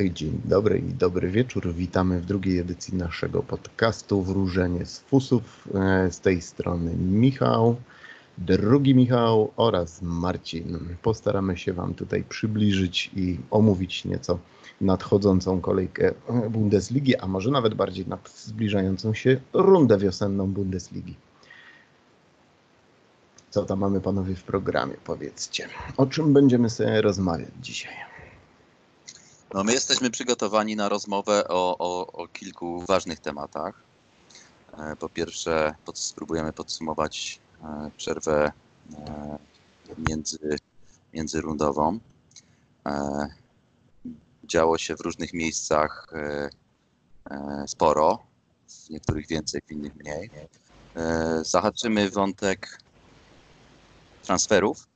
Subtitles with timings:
[0.00, 1.72] Dzień dobry i dobry wieczór.
[1.74, 5.68] Witamy w drugiej edycji naszego podcastu Wróżenie z Fusów.
[5.74, 7.76] E, z tej strony Michał,
[8.38, 10.78] drugi Michał oraz Marcin.
[11.02, 14.38] Postaramy się Wam tutaj przybliżyć i omówić nieco
[14.80, 16.14] nadchodzącą kolejkę
[16.50, 21.14] Bundesligi, a może nawet bardziej nad zbliżającą się rundę wiosenną Bundesligi.
[23.50, 24.94] Co tam mamy panowie w programie?
[25.04, 25.68] Powiedzcie.
[25.96, 28.13] O czym będziemy sobie rozmawiać dzisiaj?
[29.54, 33.82] No my jesteśmy przygotowani na rozmowę o, o, o kilku ważnych tematach.
[34.78, 38.52] E, po pierwsze, pod, spróbujemy podsumować e, przerwę
[38.92, 39.38] e,
[40.08, 40.56] między,
[41.12, 41.98] międzyrundową.
[44.44, 46.12] Działo się w różnych miejscach
[47.66, 48.18] sporo,
[48.68, 50.30] w niektórych więcej, w innych mniej.
[51.42, 52.78] Zahaczymy wątek
[54.22, 54.86] transferów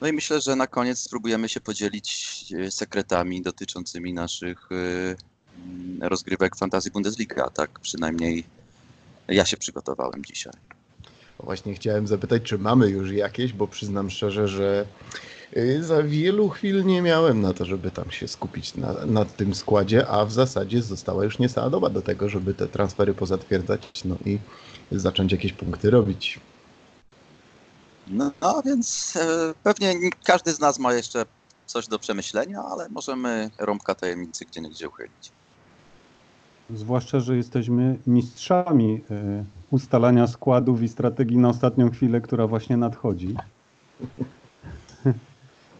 [0.00, 6.02] no i myślę, że na koniec spróbujemy się podzielić e, sekretami dotyczącymi naszych e, mm,
[6.02, 7.50] rozgrywek Fantazji Bundesliga.
[7.50, 8.44] Tak przynajmniej
[9.28, 10.52] ja się przygotowałem dzisiaj.
[11.40, 14.86] Właśnie chciałem zapytać, czy mamy już jakieś, bo przyznam szczerze, że
[15.52, 18.72] e, za wielu chwil nie miałem na to, żeby tam się skupić
[19.06, 23.14] na, tym składzie, a w zasadzie została już niecała doba do tego, żeby te transfery
[23.14, 24.38] pozatwierdzać no i
[24.92, 26.40] zacząć jakieś punkty robić.
[28.06, 31.24] No, no więc e, pewnie każdy z nas ma jeszcze
[31.66, 35.32] coś do przemyślenia, ale możemy rąbka tajemnicy gdzie niegdzie uchylić.
[36.70, 43.36] Zwłaszcza, że jesteśmy mistrzami e, ustalania składów i strategii na ostatnią chwilę, która właśnie nadchodzi.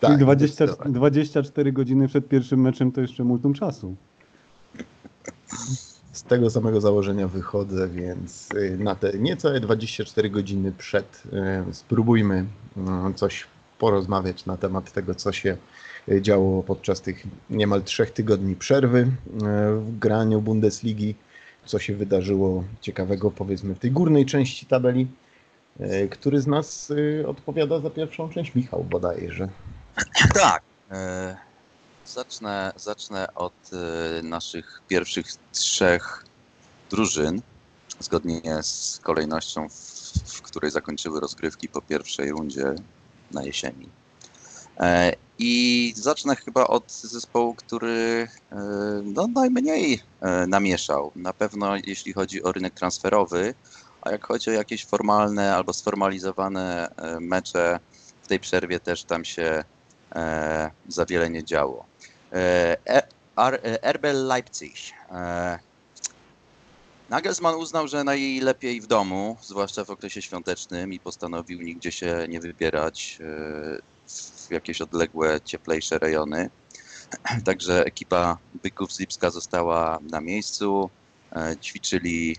[0.01, 3.97] Tak, Czyli 20, 24 godziny przed pierwszym meczem to jeszcze multum czasu
[6.17, 11.22] z tego samego założenia wychodzę, więc y, na te niecałe 24 godziny przed
[11.70, 12.45] y, spróbujmy
[13.11, 13.47] y, coś
[13.78, 15.56] porozmawiać na temat tego, co się
[16.20, 19.11] działo podczas tych niemal trzech tygodni przerwy
[19.78, 21.14] w graniu Bundesligi,
[21.64, 25.06] co się wydarzyło ciekawego powiedzmy w tej górnej części tabeli.
[26.10, 26.93] Który z nas
[27.26, 28.55] odpowiada za pierwszą część?
[28.55, 29.49] Michał bodajże.
[30.34, 30.62] Tak.
[32.06, 36.25] Zacznę, zacznę od y, naszych pierwszych trzech
[36.91, 37.43] drużyn,
[38.00, 39.72] zgodnie z kolejnością, w,
[40.25, 42.75] w której zakończyły rozgrywki po pierwszej rundzie
[43.31, 43.89] na jesieni.
[44.81, 48.56] E, I zacznę chyba od zespołu, który e,
[49.05, 51.12] no, najmniej e, namieszał.
[51.17, 53.55] Na pewno jeśli chodzi o rynek transferowy,
[54.03, 57.81] a jak chodzi o jakieś formalne albo sformalizowane mecze,
[58.23, 59.65] w tej przerwie też tam się
[60.88, 61.84] za wiele nie działo.
[62.32, 64.75] E, e, RB Leipzig.
[65.10, 65.59] E,
[67.10, 72.41] Nagelsmann uznał, że najlepiej w domu, zwłaszcza w okresie świątecznym i postanowił nigdzie się nie
[72.41, 73.19] wybierać
[74.48, 76.50] w jakieś odległe, cieplejsze rejony.
[77.44, 80.91] Także ekipa Byków z Lipska została na miejscu,
[81.62, 82.37] ćwiczyli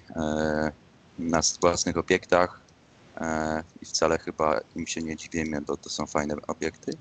[1.19, 2.61] na własnych obiektach
[3.81, 6.91] i wcale chyba im się nie dziwimy, bo to są fajne obiekty.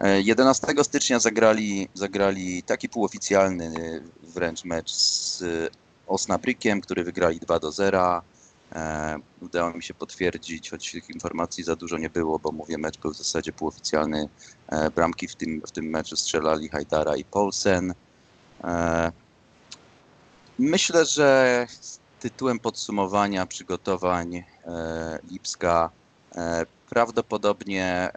[0.00, 3.72] 11 stycznia zagrali, zagrali taki półoficjalny
[4.22, 5.42] wręcz mecz z
[6.06, 8.22] Osnabrykiem, który wygrali 2 do 0.
[8.72, 12.98] E, udało mi się potwierdzić, choć tych informacji za dużo nie było, bo mówię, mecz
[12.98, 14.28] był w zasadzie półoficjalny.
[14.68, 17.94] E, bramki w tym, w tym meczu strzelali Hajdara i Polsen.
[18.64, 19.12] E,
[20.58, 21.66] myślę, że
[22.20, 24.44] tytułem podsumowania przygotowań
[25.30, 25.90] Lipska
[26.90, 28.10] prawdopodobnie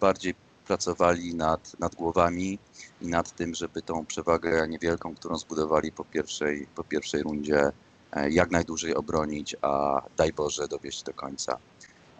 [0.00, 0.34] bardziej
[0.70, 2.58] pracowali nad, nad głowami
[3.00, 7.72] i nad tym, żeby tą przewagę niewielką, którą zbudowali po pierwszej, po pierwszej rundzie,
[8.12, 11.58] e, jak najdłużej obronić, a daj Boże dowieść do końca.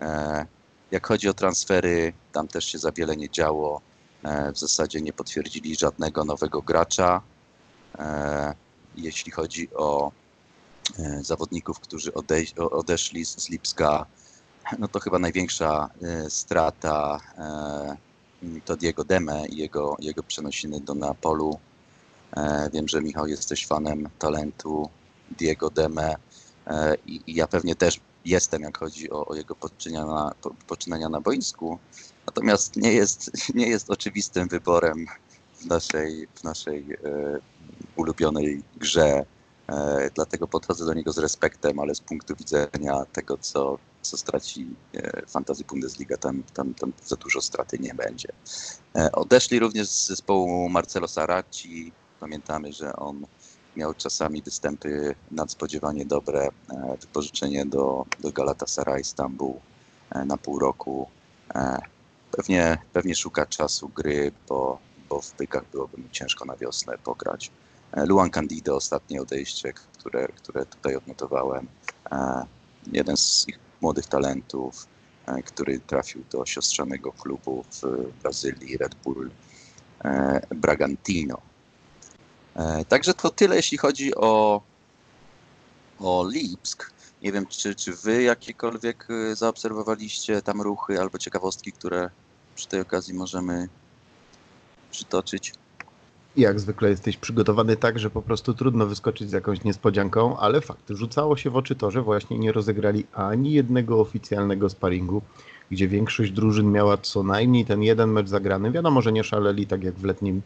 [0.00, 0.46] E,
[0.90, 3.80] jak chodzi o transfery, tam też się za wiele nie działo.
[4.22, 7.20] E, w zasadzie nie potwierdzili żadnego nowego gracza.
[8.96, 10.12] Jeśli chodzi o
[11.20, 12.12] zawodników, którzy
[12.70, 14.06] odeszli z Lipska,
[14.78, 15.88] no to chyba największa
[16.28, 17.20] strata
[18.64, 21.58] to Diego Deme i jego, jego przenosiny do Neapolu.
[22.36, 24.88] E, wiem, że Michał jesteś fanem talentu
[25.38, 26.16] Diego Deme
[26.66, 30.54] e, i, i ja pewnie też jestem, jak chodzi o, o jego poczynania na, po,
[30.66, 31.78] poczynania na boisku.
[32.26, 35.06] Natomiast nie jest, nie jest oczywistym wyborem
[35.60, 37.38] w naszej, w naszej e,
[37.96, 39.24] ulubionej grze.
[39.70, 44.66] E, dlatego podchodzę do niego z respektem, ale z punktu widzenia tego, co, co straci
[44.94, 48.28] e, Fantasy Bundesliga, tam, tam, tam za dużo straty nie będzie.
[48.96, 51.92] E, odeszli również z zespołu Marcelo Saracchi.
[52.20, 53.26] Pamiętamy, że on
[53.76, 56.48] miał czasami występy nadspodziewanie dobre,
[57.00, 59.54] wypożyczenie do, do Galatasaray Istanbul
[60.26, 61.08] na pół roku.
[62.30, 64.78] Pewnie, pewnie szuka czasu gry, bo,
[65.08, 67.50] bo w Bykach byłoby mi ciężko na wiosnę pograć.
[67.96, 71.68] Luan Candido, ostatnie odejście, które, które tutaj odnotowałem.
[72.92, 74.86] Jeden z ich młodych talentów,
[75.44, 77.82] który trafił do siostrzanego klubu w
[78.22, 79.30] Brazylii, Red Bull
[80.50, 81.38] Bragantino.
[82.88, 84.62] Także to tyle, jeśli chodzi o,
[85.98, 86.92] o Lipsk.
[87.22, 92.10] Nie wiem, czy, czy wy jakiekolwiek zaobserwowaliście tam ruchy albo ciekawostki, które
[92.54, 93.68] przy tej okazji możemy
[94.90, 95.52] przytoczyć?
[96.36, 100.90] Jak zwykle jesteś przygotowany tak, że po prostu trudno wyskoczyć z jakąś niespodzianką, ale fakt,
[100.90, 105.22] rzucało się w oczy to, że właśnie nie rozegrali ani jednego oficjalnego sparingu,
[105.70, 108.70] gdzie większość drużyn miała co najmniej ten jeden mecz zagrany.
[108.70, 110.42] Wiadomo, że nie szaleli tak jak w letnim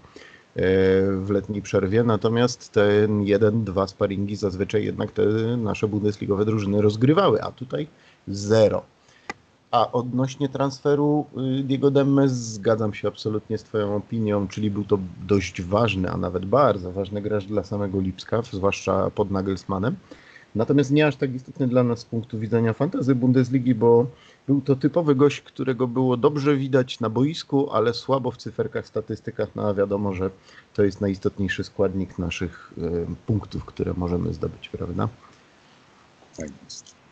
[1.20, 5.22] w letniej przerwie, natomiast ten jeden, dwa sparingi zazwyczaj jednak te
[5.56, 7.86] nasze bundesligowe drużyny rozgrywały, a tutaj
[8.28, 8.82] zero.
[9.74, 11.26] A odnośnie transferu
[11.60, 16.16] y, Diego Demmes zgadzam się absolutnie z Twoją opinią, czyli był to dość ważny, a
[16.16, 19.96] nawet bardzo ważny gracz dla samego Lipska, zwłaszcza pod Nagelsmannem.
[20.54, 24.06] Natomiast nie aż tak istotny dla nas z punktu widzenia fantazy Bundesligi, bo
[24.46, 29.48] był to typowy gość, którego było dobrze widać na boisku, ale słabo w cyferkach, statystykach.
[29.54, 30.30] No a wiadomo, że
[30.74, 35.08] to jest najistotniejszy składnik naszych y, punktów, które możemy zdobyć, prawda?
[36.36, 37.03] Tak jest.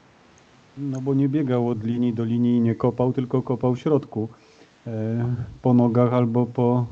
[0.79, 4.29] No bo nie biegał od linii do linii i nie kopał, tylko kopał w środku.
[4.87, 5.25] E,
[5.63, 6.87] po nogach albo po,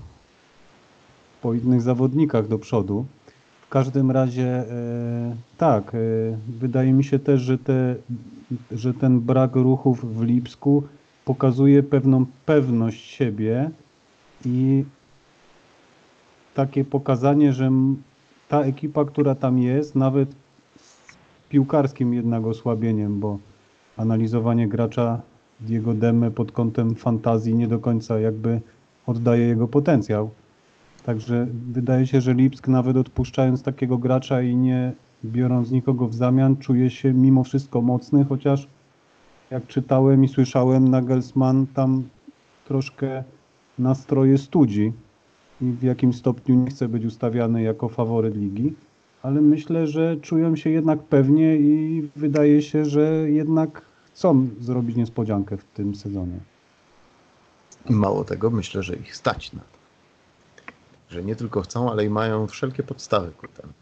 [1.42, 3.04] po innych zawodnikach do przodu.
[3.62, 4.66] W każdym razie e,
[5.58, 5.98] tak, e,
[6.48, 7.96] wydaje mi się też, że, te,
[8.72, 10.82] że ten brak ruchów w Lipsku
[11.24, 13.70] pokazuje pewną pewność siebie
[14.44, 14.84] i
[16.54, 17.70] takie pokazanie, że
[18.48, 20.30] ta ekipa, która tam jest, nawet
[20.76, 21.16] z
[21.48, 23.38] piłkarskim jednak osłabieniem, bo
[24.00, 25.20] analizowanie gracza
[25.61, 28.61] Diego Demme pod kątem fantazji nie do końca jakby
[29.06, 30.31] oddaje jego potencjał.
[31.05, 34.93] Także wydaje się, że Lipsk nawet odpuszczając takiego gracza i nie
[35.25, 38.69] biorąc nikogo w zamian, czuje się mimo wszystko mocny, chociaż
[39.50, 42.02] jak czytałem i słyszałem, Nagelsmann tam
[42.64, 43.25] troszkę
[43.79, 44.93] nastroje studzi
[45.61, 48.75] i w jakim stopniu nie chce być ustawiany jako faworyt ligi,
[49.23, 55.56] ale myślę, że czują się jednak pewnie i wydaje się, że jednak chcą zrobić niespodziankę
[55.56, 56.40] w tym sezonie.
[57.88, 59.78] Mało tego, myślę, że ich stać na to.
[61.08, 63.72] Że nie tylko chcą, ale i mają wszelkie podstawy ku temu.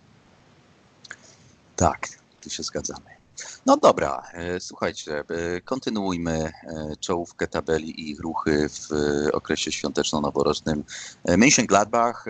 [1.77, 2.09] Tak,
[2.41, 3.19] tu się zgadzamy.
[3.67, 6.53] No dobra, e, słuchajcie, e, kontynuujmy e,
[7.01, 8.89] czołówkę tabeli i ich ruchy w
[9.33, 10.83] okresie świąteczno-noworocznym.
[11.25, 12.25] Mönchengladbach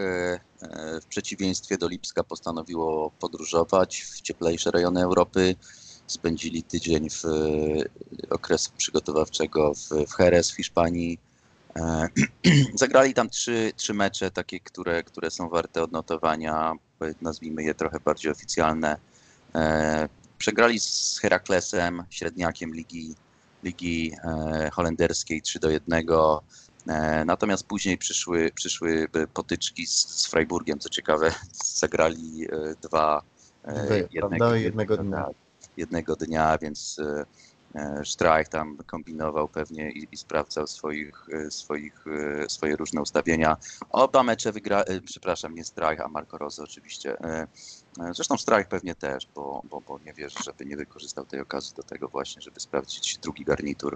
[1.03, 5.57] w przeciwieństwie do Lipska postanowiło podróżować w cieplejsze rejony Europy.
[6.09, 7.23] Spędzili tydzień w
[8.31, 11.19] okresu przygotowawczego w, w Jerez w Hiszpanii.
[12.75, 16.73] Zagrali tam trzy, trzy mecze, takie, które, które są warte odnotowania,
[17.23, 18.97] nazwijmy je trochę bardziej oficjalne.
[20.39, 23.15] Przegrali z Heraklesem, średniakiem ligi,
[23.63, 26.05] ligi e, holenderskiej 3 do 1.
[26.89, 31.33] E, natomiast później przyszły, przyszły potyczki z, z Freiburgiem, co ciekawe,
[31.83, 33.23] zagrali e, dwa
[34.11, 35.27] jednego, jednego dnia.
[35.79, 37.01] Jednego dnia, więc
[38.05, 42.05] Streich tam kombinował pewnie i, i, sprawdzał swoich, swoich,
[42.49, 43.57] swoje różne ustawienia.
[43.91, 47.17] Oba mecze wygra, przepraszam, nie Streich, a Marco Rose oczywiście.
[48.13, 51.83] Zresztą Streich pewnie też, bo, bo, bo nie wierzę, żeby nie wykorzystał tej okazji do
[51.83, 53.95] tego właśnie, żeby sprawdzić drugi garnitur.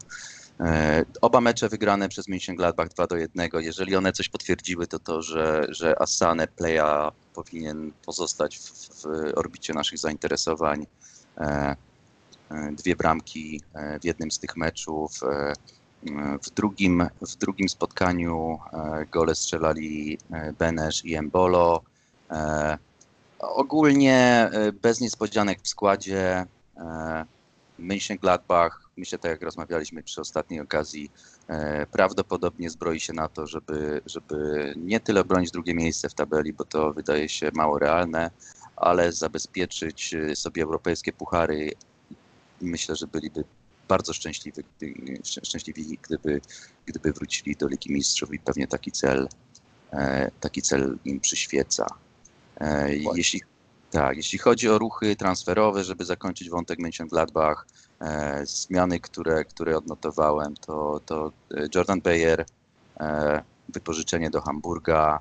[1.20, 3.50] Oba mecze wygrane przez Mönchengladbach 2 do 1.
[3.54, 8.72] Jeżeli one coś potwierdziły, to to, że, że Asane Playa powinien pozostać w,
[9.02, 10.86] w orbicie naszych zainteresowań
[12.72, 15.20] dwie bramki e, w jednym z tych meczów.
[15.22, 15.52] E,
[16.42, 20.18] w drugim, w drugim spotkaniu e, gole strzelali
[20.58, 21.82] Benesz i Embolo.
[23.38, 24.50] Ogólnie
[24.82, 26.46] bez niespodzianek w składzie.
[27.78, 31.10] Mönchengladbach, myślę tak jak rozmawialiśmy przy ostatniej okazji,
[31.92, 36.64] prawdopodobnie zbroi się na to, żeby, żeby nie tyle bronić drugie miejsce w tabeli, bo
[36.64, 38.30] to wydaje się mało realne,
[38.76, 41.70] ale zabezpieczyć sobie europejskie puchary
[42.62, 43.44] myślę, że byliby
[43.88, 44.62] bardzo szczęśliwi,
[45.24, 46.40] szczęśliwi gdyby,
[46.86, 49.28] gdyby wrócili do Ligi Mistrzów i pewnie taki cel,
[49.92, 51.86] e, taki cel im przyświeca.
[52.60, 53.40] E, jeśli,
[53.90, 57.54] tak, jeśli chodzi o ruchy transferowe, żeby zakończyć wątek Mönchengladbach,
[58.00, 61.32] e, zmiany, które, które odnotowałem, to, to
[61.74, 62.44] Jordan Bayer,
[63.68, 65.20] wypożyczenie do Hamburga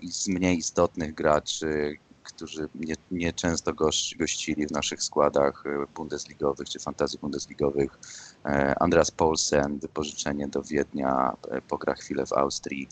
[0.00, 5.86] i z mniej istotnych graczy którzy nie, nie często goś, gościli w naszych składach e,
[5.94, 7.98] bundesligowych czy fantazji bundesligowych.
[8.44, 12.88] E, Andreas Paulsen, wypożyczenie do Wiednia, e, pogra chwilę w Austrii.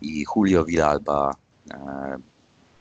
[0.00, 1.34] i Julio Villalba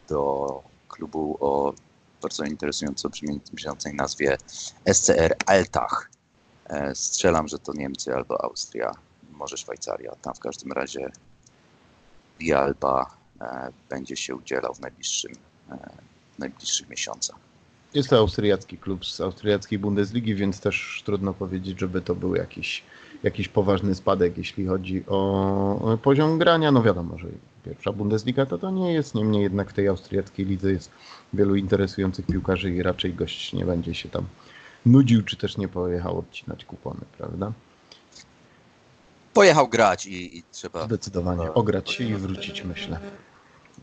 [0.10, 1.74] do klubu o
[2.22, 3.10] bardzo interesująco
[3.54, 4.38] brzmiącej nazwie
[4.94, 6.10] SCR Altach.
[6.94, 8.92] Strzelam, że to Niemcy albo Austria,
[9.32, 10.12] może Szwajcaria.
[10.22, 11.12] Tam w każdym razie
[12.40, 13.18] Villalba
[13.90, 15.32] będzie się udzielał w najbliższym,
[16.36, 17.36] w najbliższych miesiącach.
[17.94, 22.84] Jest to austriacki klub z austriackiej Bundesligi, więc też trudno powiedzieć, żeby to był jakiś,
[23.24, 26.72] jakiś poważny spadek, jeśli chodzi o poziom grania.
[26.72, 27.28] No wiadomo, że
[27.66, 30.92] pierwsza Bundesliga to to nie jest, niemniej jednak w tej austriackiej lidze jest
[31.34, 34.26] wielu interesujących piłkarzy i raczej gość nie będzie się tam
[34.86, 37.52] nudził, czy też nie pojechał odcinać kupony, prawda?
[39.34, 40.86] Pojechał grać i, i trzeba.
[40.86, 41.54] Zdecydowanie.
[41.54, 43.00] Ograć się i wrócić, myślę.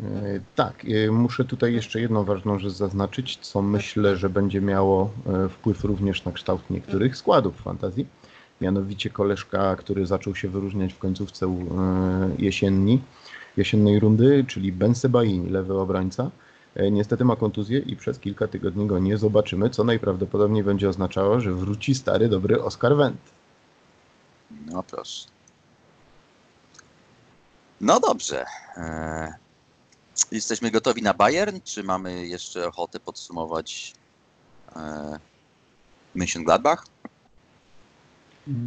[0.05, 5.11] E, Tak, e, muszę tutaj jeszcze jedną ważną rzecz zaznaczyć, co myślę, że będzie miało
[5.27, 8.07] e, wpływ również na kształt niektórych składów fantazji.
[8.61, 11.57] Mianowicie koleżka, który zaczął się wyróżniać w końcówce
[12.39, 13.01] jesienni,
[13.57, 16.31] jesiennej rundy, czyli Ben Sebaini, lewy obrońca.
[16.91, 21.53] Niestety ma kontuzję i przez kilka tygodni go nie zobaczymy, co najprawdopodobniej będzie oznaczało, że
[21.53, 23.21] wróci stary, dobry Oskar Wendt.
[24.67, 25.29] No proszę.
[27.81, 28.45] No dobrze.
[30.31, 33.95] Jesteśmy gotowi na Bayern, czy mamy jeszcze ochotę podsumować
[34.77, 35.19] e,
[36.17, 36.77] Mönchengladbach?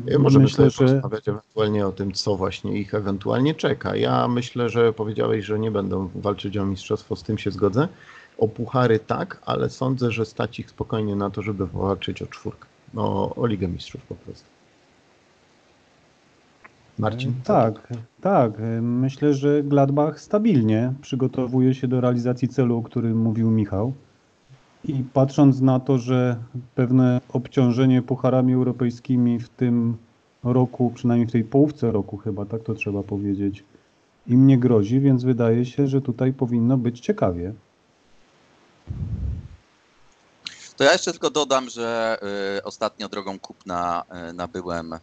[0.07, 3.95] E, Możemy Myślę, sobie że porozmawiać ewentualnie o tym, co właśnie ich ewentualnie czeka.
[3.95, 7.87] Ja myślę, że powiedziałeś, że nie będą walczyć o mistrzostwo, z tym się zgodzę.
[8.37, 12.65] O puchary tak, ale sądzę, że stać ich spokojnie na to, żeby walczyć o czwórkę.
[12.95, 14.45] O, o Ligę Mistrzów po prostu.
[17.01, 17.33] Marcin?
[17.43, 17.87] co Tak,
[18.21, 18.51] tak.
[18.81, 23.93] Myślę, że Gladbach stabilnie przygotowuje się do realizacji celu, o którym mówił Michał.
[24.85, 26.35] I patrząc na to, że
[26.75, 29.97] pewne obciążenie pucharami europejskimi w tym
[30.43, 33.63] roku, przynajmniej w tej połówce roku chyba, tak to trzeba powiedzieć,
[34.27, 37.53] im nie grozi, więc wydaje się, że tutaj powinno być ciekawie.
[40.77, 42.17] To ja jeszcze tylko dodam, że
[42.57, 44.93] y, ostatnio drogą kupna y, nabyłem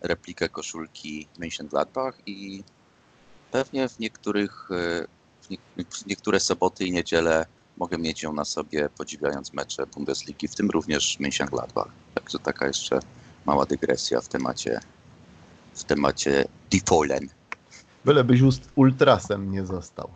[0.00, 2.64] replikę koszulki Mönchengladbach i
[3.52, 5.06] pewnie w niektórych, y,
[5.42, 5.58] w, nie,
[5.90, 10.70] w niektóre soboty i niedziele mogę mieć ją na sobie, podziwiając mecze Bundesligi, w tym
[10.70, 11.88] również Mönchengladbach.
[12.14, 13.00] Także taka jeszcze
[13.46, 14.80] mała dygresja w temacie
[15.74, 17.28] w temacie Die Fohlen.
[18.04, 18.40] Bylebyś
[18.74, 20.08] ultrasem nie został.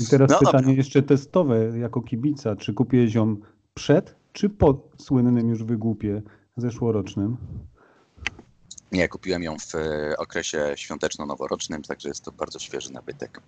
[0.00, 0.72] I teraz No pytanie dobra.
[0.72, 2.56] jeszcze testowe jako kibica.
[2.56, 3.36] Czy kupiłeś ją
[3.74, 6.22] przed, czy po słynnym już wygłupie
[6.58, 7.36] zeszłorocznym?
[8.92, 13.40] Nie, kupiłem ją w e, okresie świąteczno-noworocznym, także jest to bardzo świeży nabytek.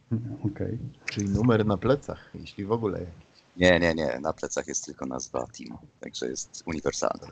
[0.47, 0.79] Okej.
[1.05, 3.31] Czyli numer na plecach, jeśli w ogóle jakiś.
[3.57, 4.19] Nie, nie, nie.
[4.21, 7.27] Na plecach jest tylko nazwa teamu, także jest uniwersalna.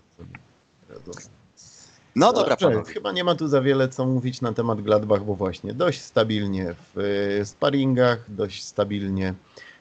[2.17, 2.93] No dobra, Dobrze, panowie.
[2.93, 6.75] Chyba nie ma tu za wiele co mówić na temat Gladbach, bo właśnie dość stabilnie
[6.75, 6.99] w
[7.41, 9.35] e, sparingach, dość stabilnie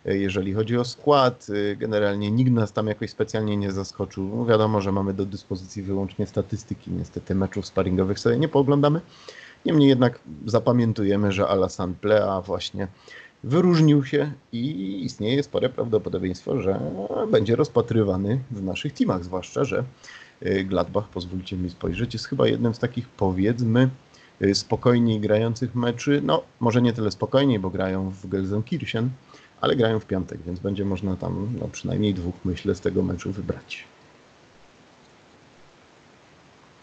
[0.06, 1.48] jeżeli chodzi o skład.
[1.72, 4.36] E, Generalnie nikt nas tam jakoś specjalnie nie zaskoczył.
[4.38, 6.92] No wiadomo, że mamy do dyspozycji wyłącznie statystyki.
[6.92, 9.02] Niestety meczów sparingowych sobie nie pooglądamy.
[9.66, 12.88] Niemniej jednak zapamiętujemy, że Alassane Plea właśnie
[13.44, 16.80] wyróżnił się i istnieje spore prawdopodobieństwo, że
[17.32, 19.84] będzie rozpatrywany w naszych teamach, zwłaszcza, że
[20.46, 23.90] y, Gladbach, pozwólcie mi spojrzeć, jest chyba jednym z takich powiedzmy
[24.54, 26.22] spokojniej grających meczy.
[26.24, 29.10] No, może nie tyle spokojniej, bo grają w Gelsenkirchen,
[29.62, 33.32] ale grają w piątek, więc będzie można tam no, przynajmniej dwóch, myślę, z tego meczu
[33.32, 33.84] wybrać.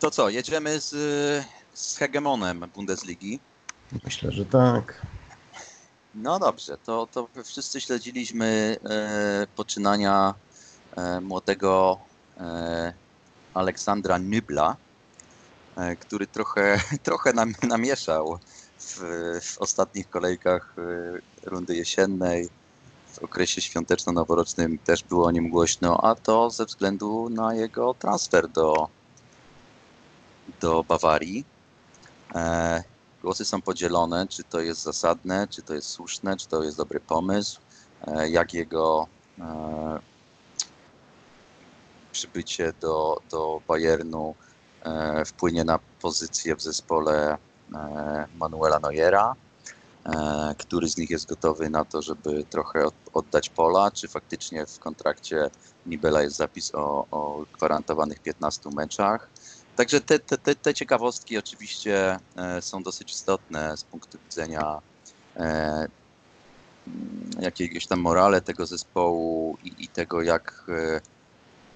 [0.00, 0.90] To co, jedziemy z,
[1.74, 3.40] z hegemonem Bundesligi.
[4.04, 5.06] Myślę, że tak.
[6.14, 10.34] No dobrze, to, to wszyscy śledziliśmy e, poczynania
[10.96, 11.98] e, młodego
[12.40, 12.92] e,
[13.54, 14.76] Aleksandra Nybla,
[15.76, 18.38] e, który trochę, trochę nam, namieszał
[18.78, 18.98] w,
[19.42, 22.48] w ostatnich kolejkach e, rundy jesiennej.
[23.14, 28.48] W okresie świąteczno-noworocznym też było o nim głośno, a to ze względu na jego transfer
[28.48, 28.88] do,
[30.60, 31.44] do Bawarii.
[32.34, 32.84] E,
[33.22, 37.00] Głosy są podzielone, czy to jest zasadne, czy to jest słuszne, czy to jest dobry
[37.00, 37.60] pomysł,
[38.06, 39.06] e, jak jego
[39.38, 39.98] e,
[42.12, 44.34] przybycie do, do Bayernu
[44.82, 47.38] e, wpłynie na pozycję w zespole
[47.74, 49.36] e, Manuela Neuera,
[50.58, 54.78] który z nich jest gotowy na to, żeby trochę od, oddać pola, czy faktycznie w
[54.78, 55.50] kontrakcie
[55.86, 59.28] Nibela jest zapis o, o gwarantowanych 15 meczach.
[59.76, 64.80] Także te, te, te, ciekawostki oczywiście e, są dosyć istotne z punktu widzenia
[65.36, 65.88] e,
[67.40, 71.00] jakiegoś tam morale tego zespołu i, i tego, jak e,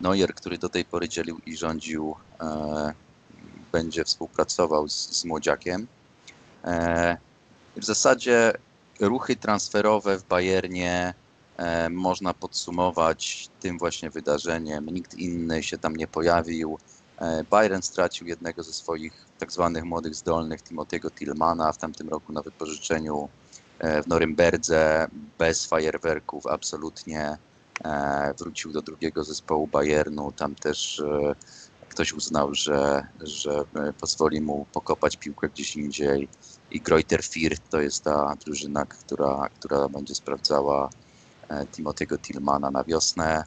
[0.01, 2.93] Neuer, który do tej pory dzielił i rządził, e,
[3.73, 5.87] będzie współpracował z, z młodziakiem.
[7.79, 8.53] W zasadzie
[9.01, 11.15] ruchy transferowe w Bayernie
[11.57, 14.87] e, można podsumować tym właśnie wydarzeniem.
[14.87, 16.79] Nikt inny się tam nie pojawił.
[17.19, 22.33] E, Bayern stracił jednego ze swoich tak zwanych młodych zdolnych, Timothy'ego Tillmana, w tamtym roku
[22.33, 23.29] na wypożyczeniu
[23.79, 25.09] e, w Norymberdze,
[25.39, 27.39] bez fajerwerków absolutnie.
[27.85, 31.35] E, Wrócił do drugiego zespołu Bayernu, tam też e,
[31.99, 36.29] ktoś uznał, że, że e, pozwoli mu pokopać piłkę gdzieś indziej.
[36.71, 40.91] I Greuter Fürth to jest ta drużyna, która, która będzie sprawdzała
[41.49, 43.45] e, Timothy'ego Tillmana na wiosnę.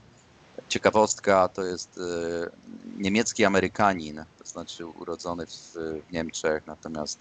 [0.70, 2.50] Ciekawostka to jest e,
[2.98, 5.75] niemiecki Amerykanin, to znaczy urodzony w,
[6.12, 7.20] Niemczech, natomiast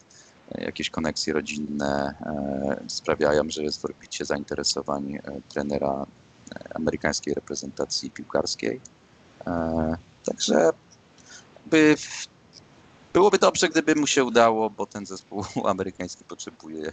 [0.59, 2.15] jakieś koneksje rodzinne
[2.89, 5.19] sprawiają, że jest w orbicie zainteresowań
[5.49, 6.07] trenera
[6.75, 8.81] amerykańskiej reprezentacji piłkarskiej.
[10.25, 10.73] Także
[11.67, 11.97] by
[13.13, 16.93] byłoby dobrze, gdyby mu się udało, bo ten zespół amerykański potrzebuje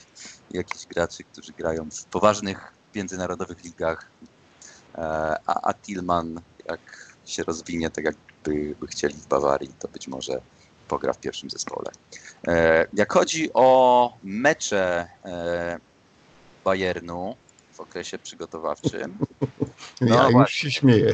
[0.51, 4.07] jakichś graczy, którzy grają w poważnych międzynarodowych ligach.
[4.95, 5.01] E,
[5.45, 10.41] A, a Tillman, jak się rozwinie tak, jakby by chcieli w Bawarii, to być może
[10.87, 11.91] pogra w pierwszym zespole.
[12.47, 15.79] E, Jak chodzi o mecze e,
[16.65, 17.35] Bayernu
[17.77, 19.17] w okresie przygotowawczym,
[20.01, 20.57] No ja już właśnie.
[20.57, 21.13] się śmieję.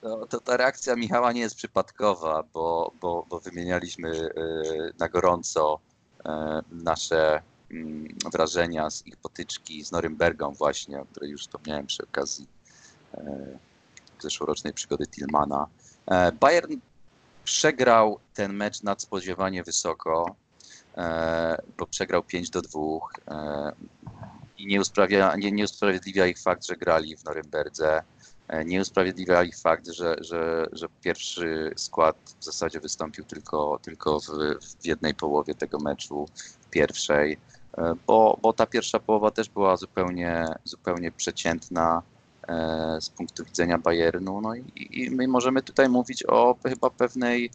[0.00, 4.30] to, to ta reakcja Michała nie jest przypadkowa, bo, bo, bo wymienialiśmy e,
[4.98, 5.80] na gorąco
[6.24, 12.02] e, nasze mm, wrażenia z ich potyczki z Norymbergą właśnie, o której już wspomniałem przy
[12.02, 12.46] okazji
[13.14, 13.58] e,
[14.20, 15.66] zeszłorocznej przygody Tillmana.
[16.06, 16.72] E, Bayern
[17.44, 20.34] przegrał ten mecz nadspodziewanie wysoko,
[20.96, 22.80] e, bo przegrał 5 do 2
[23.28, 23.72] e,
[24.58, 28.02] i nie, usprawia, nie, nie usprawiedliwia ich fakt, że grali w Norymberdze.
[28.48, 34.20] E, Nie usprawiedliwia ich fakt, że, że, że pierwszy skład w zasadzie wystąpił tylko, tylko
[34.20, 34.26] w,
[34.80, 36.28] w jednej połowie tego meczu,
[36.70, 37.38] pierwszej,
[37.78, 42.02] e, bo, bo ta pierwsza połowa też była zupełnie, zupełnie przeciętna
[42.48, 44.40] e, z punktu widzenia Bayernu.
[44.40, 47.50] No i, i my możemy tutaj mówić o chyba pewnej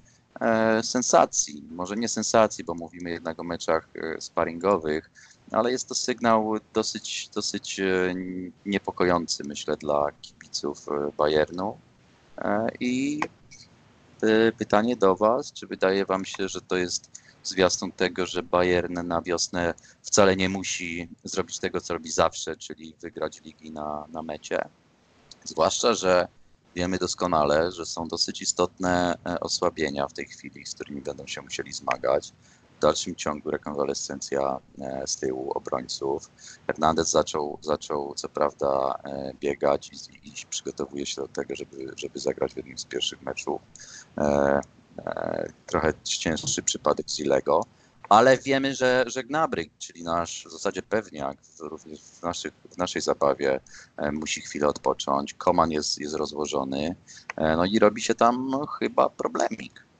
[0.82, 1.64] sensacji.
[1.72, 5.12] Może nie sensacji, bo mówimy jednak o meczach sparingowych,
[5.52, 8.16] ale jest to sygnał dosyć, dosyć e,
[8.66, 11.78] niepokojący, myślę, dla kibiców e, Bayernu.
[12.38, 13.22] E, I
[14.58, 17.12] pytanie do Was, czy wydaje Wam się, że to jest
[17.44, 22.96] zwiastun tego, że Bayern na wiosnę wcale nie musi zrobić tego, co robi zawsze, czyli
[23.02, 24.70] wygrać ligi na, na mecie?
[25.44, 26.28] Zwłaszcza, że
[26.76, 31.74] wiemy doskonale, że są dosyć istotne osłabienia w tej chwili, z którymi będą się musieli
[31.74, 32.34] zmagać.
[32.82, 36.30] Dalszym ciągu rekonwalescencja e, z tyłu obrońców.
[36.67, 42.20] Hernandez zaczął, zaczął co prawda e, biegać i, i przygotowuje się do tego, żeby, żeby
[42.20, 43.62] zagrać w jednym z pierwszych meczów.
[44.17, 44.62] E,
[45.65, 47.65] trochę cięższy przypadek Zilego,
[48.12, 53.02] ale wiemy, że, że Gnabry, czyli nasz w zasadzie pewniak również w, naszych, w naszej
[53.02, 53.60] zabawie
[53.98, 55.34] e, musi chwilę odpocząć.
[55.34, 56.96] Koman jest, jest rozłożony,
[57.38, 59.91] e, no i robi się tam chyba problemik.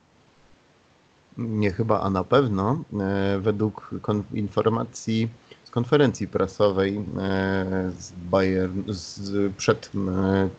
[1.38, 2.84] Nie chyba, a na pewno.
[3.00, 3.90] E, Według
[4.34, 5.28] informacji
[5.64, 9.90] z konferencji prasowej e, z Bayern, z, przed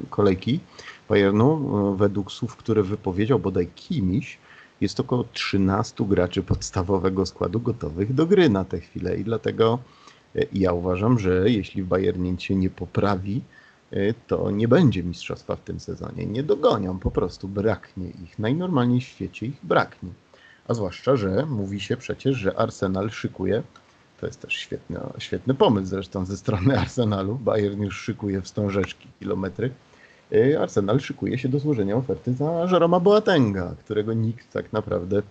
[0.10, 0.60] kolejki
[1.10, 4.38] Bayernu, e, według słów, które wypowiedział bodaj Kimiś,
[4.82, 9.80] jest około 13 graczy podstawowego składu gotowych do gry na tę chwilę i dlatego
[10.54, 13.42] ja uważam, że jeśli w Bayernie się nie poprawi,
[14.28, 16.26] to nie będzie mistrzostwa w tym sezonie.
[16.26, 18.40] Nie dogonią, po prostu braknie ich.
[18.40, 20.10] Najnormalniej w świecie ich braknie.
[20.68, 23.64] A zwłaszcza, że mówi się przecież, że Arsenal szykuje,
[24.20, 29.72] to jest też świetny, świetny pomysł zresztą ze strony Arsenalu, Bayern już szykuje wstążeczki, kilometry,
[30.34, 35.22] Yy, Arsenal szykuje się do złożenia oferty za Jeroma Boatenga, którego nikt tak naprawdę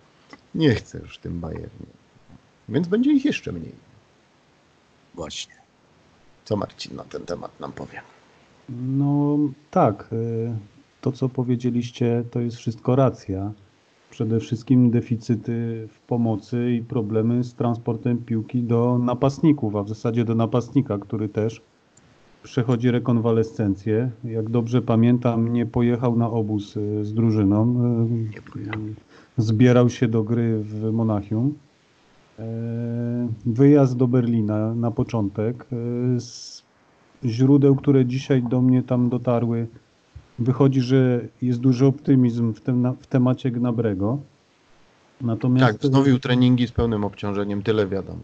[0.55, 1.87] nie chce już w tym Bayernie.
[2.69, 3.75] Więc będzie ich jeszcze mniej.
[5.15, 5.55] Właśnie.
[6.45, 8.01] Co Marcin na ten temat nam powie?
[8.69, 9.39] No
[9.71, 10.53] tak, y,
[11.01, 13.53] to co powiedzieliście to jest wszystko racja.
[14.13, 20.25] Przede wszystkim deficyty w pomocy i problemy z transportem piłki do napastników, a w zasadzie
[20.25, 21.63] do napastnika, który też
[22.43, 24.11] przechodzi rekonwalescencję.
[24.25, 27.75] Jak dobrze pamiętam, nie pojechał na obóz y, z drużyną.
[28.53, 28.81] pojechał.
[29.37, 31.55] Zbierał się do gry w Monachium.
[32.39, 32.45] E,
[33.47, 35.67] Wyjazd do Berlina na początek.
[36.17, 36.63] E, Z
[37.25, 39.67] źródeł, które dzisiaj do mnie tam dotarły,
[40.39, 44.19] wychodzi, że jest duży optymizm w, tem, w temacie Gnabrego.
[45.21, 48.21] Natomiast Tak, wznowił treningi z pełnym obciążeniem, tyle wiadomo.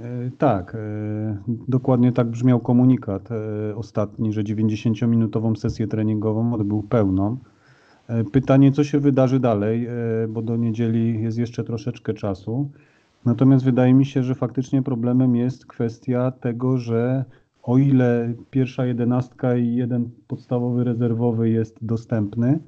[0.00, 1.36] E, Tak, e,
[1.68, 7.36] dokładnie tak brzmiał komunikat e, ostatni, że 90-minutową sesję treningową odbył pełną.
[8.32, 9.88] Pytanie, co się wydarzy dalej,
[10.28, 12.70] bo do niedzieli jest jeszcze troszeczkę czasu.
[13.24, 17.24] Natomiast wydaje mi się, że faktycznie problemem jest kwestia tego, że
[17.62, 22.58] o ile pierwsza jedenastka i jeden podstawowy rezerwowy jest dostępny,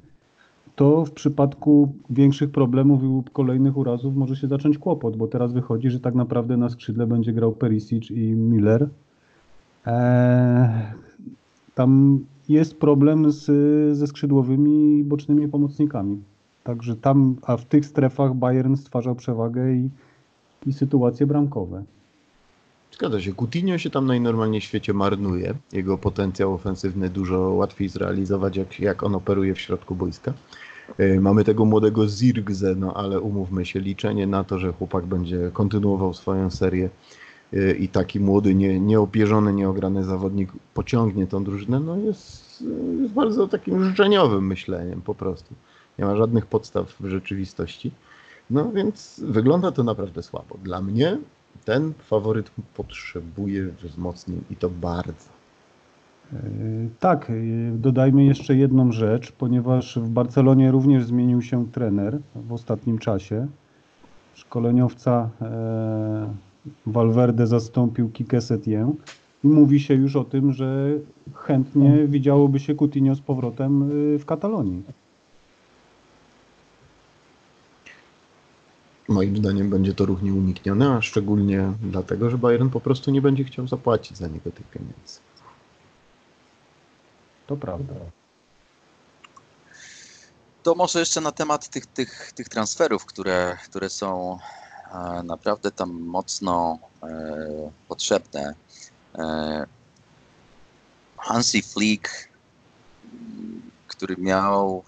[0.76, 5.90] to w przypadku większych problemów lub kolejnych urazów może się zacząć kłopot, bo teraz wychodzi,
[5.90, 8.88] że tak naprawdę na skrzydle będzie grał Perisic i Miller.
[9.87, 10.68] Eee,
[11.74, 13.44] tam jest problem z,
[13.96, 16.22] ze skrzydłowymi i bocznymi pomocnikami.
[16.64, 19.90] Także tam, a w tych strefach Bayern stwarzał przewagę i,
[20.66, 21.85] i sytuacje bramkowe.
[23.03, 23.35] Zgadza się.
[23.35, 25.55] Coutinho się tam najnormalniej w świecie marnuje.
[25.73, 30.33] Jego potencjał ofensywny dużo łatwiej zrealizować, jak, jak on operuje w środku boiska.
[30.99, 35.51] E, Mamy tego młodego Zirgze, no ale umówmy się, liczenie na to, że chłopak będzie
[35.53, 36.91] kontynuował swoją serię
[37.53, 42.65] e, i taki młody, nie, nieopierzony, nieograny zawodnik pociągnie tą drużynę, no jest,
[43.01, 45.55] jest bardzo takim życzeniowym myśleniem po prostu.
[45.99, 47.91] Nie ma żadnych podstaw w rzeczywistości.
[48.51, 50.59] No więc wygląda to naprawdę słabo.
[50.65, 51.19] Dla mnie
[51.65, 55.29] ten faworyt potrzebuje wzmocnień i to bardzo.
[56.33, 56.38] Yy,
[57.01, 62.99] Tak, yy, dodajmy jeszcze jedną rzecz, ponieważ w Barcelonie również zmienił się trener w ostatnim
[62.99, 63.47] czasie.
[64.35, 66.35] Szkoleniowca e,
[66.87, 68.95] Valverde zastąpił Kike Setien
[69.45, 70.88] i mówi się już o tym, że
[71.35, 74.83] chętnie widziałoby się Coutinho z powrotem w Katalonii.
[79.12, 83.44] Moim zdaniem będzie to ruch nieunikniony, a szczególnie dlatego, że Bayern po prostu nie będzie
[83.44, 85.20] chciał zapłacić za niego tych pieniędzy.
[87.46, 87.94] To prawda.
[90.62, 94.38] To może jeszcze na temat tych, tych, tych transferów, które, które są
[94.92, 98.55] e, naprawdę tam mocno e, potrzebne.
[99.14, 99.66] E,
[101.16, 102.09] Hansi Flick,
[103.87, 104.85] który miał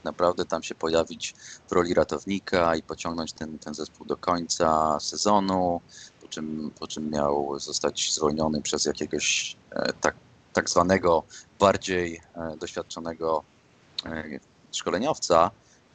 [0.00, 1.34] tak naprawdę tam się pojawić
[1.68, 5.80] w roli ratownika i pociągnąć ten, ten zespół do końca sezonu,
[6.20, 10.14] po czym, po czym miał zostać zwolniony przez jakiegoś e, tak,
[10.52, 11.22] tak zwanego
[11.58, 13.44] bardziej e, doświadczonego
[14.06, 14.24] e,
[14.72, 15.50] szkoleniowca.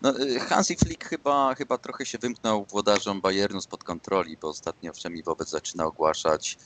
[0.06, 4.94] No, y, Hansi Flick chyba, chyba trochę się wymknął włodarzom Bayernu spod kontroli, bo ostatnio
[4.94, 6.58] wszemi wobec zaczyna ogłaszać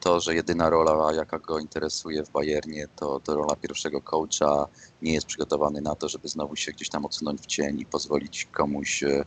[0.00, 4.66] to, że jedyna rola, jaka go interesuje w Bayernie, to, to rola pierwszego coacha.
[5.02, 8.48] Nie jest przygotowany na to, żeby znowu się gdzieś tam odsunąć w cień i pozwolić
[8.52, 9.24] komuś e,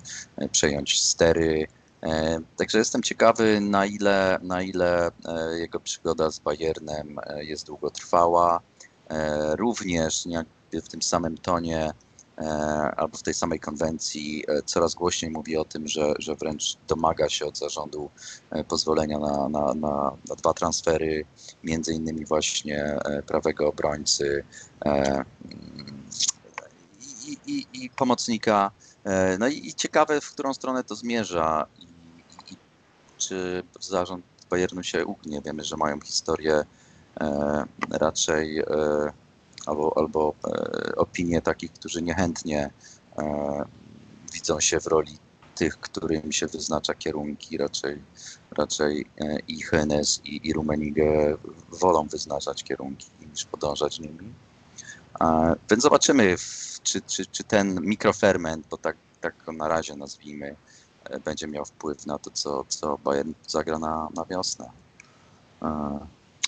[0.51, 1.67] przejąć stery.
[2.03, 8.61] E, Także jestem ciekawy, na ile, na ile e, jego przygoda z Bayernem jest długotrwała.
[9.57, 10.23] Również
[10.73, 11.93] w tym samym tonie
[12.95, 17.29] albo w tej samej konwencji e, coraz głośniej mówi o tym, że, że wręcz domaga
[17.29, 18.09] się od zarządu
[18.51, 21.25] e, pozwolenia na, na, na, na dwa transfery,
[21.63, 24.43] między innymi właśnie e, prawego obrońcy
[24.85, 25.25] e, mm,
[27.27, 28.71] i, i, i pomocnika.
[29.03, 31.65] E, No i, i ciekawe, w którą stronę to zmierza
[32.51, 32.55] i,
[33.17, 35.41] czy zarząd Bayernu się ugnie.
[35.41, 36.65] Wiemy, że mają historię
[37.21, 38.65] e, raczej e,
[39.65, 42.69] albo, albo e, opinie takich, którzy niechętnie
[43.17, 43.63] e,
[44.33, 45.17] widzą się w roli
[45.55, 48.01] tych, którym się wyznacza kierunki, raczej,
[48.57, 51.37] raczej e, i Hennes i, i Rummenigge
[51.69, 54.33] wolą wyznaczać kierunki niż podążać nimi.
[55.69, 56.35] Więc zobaczymy,
[56.83, 60.55] czy, czy, czy ten mikroferment, bo tak, tak go na razie nazwijmy,
[61.25, 64.69] będzie miał wpływ na to, co, co Bayern zagra na, na wiosnę.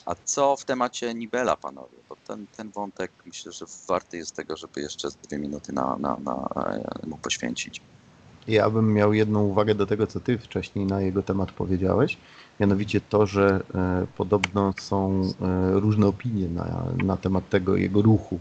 [0.07, 1.97] A co w temacie Nibela, panowie?
[2.09, 6.17] Bo ten, ten wątek myślę, że warty jest tego, żeby jeszcze dwie minuty na, na,
[6.23, 6.49] na,
[7.03, 7.81] e, mu poświęcić.
[8.47, 12.17] Ja bym miał jedną uwagę do tego, co ty wcześniej na jego temat powiedziałeś.
[12.59, 18.39] Mianowicie to, że e, podobno są e, różne opinie na, na temat tego jego ruchu.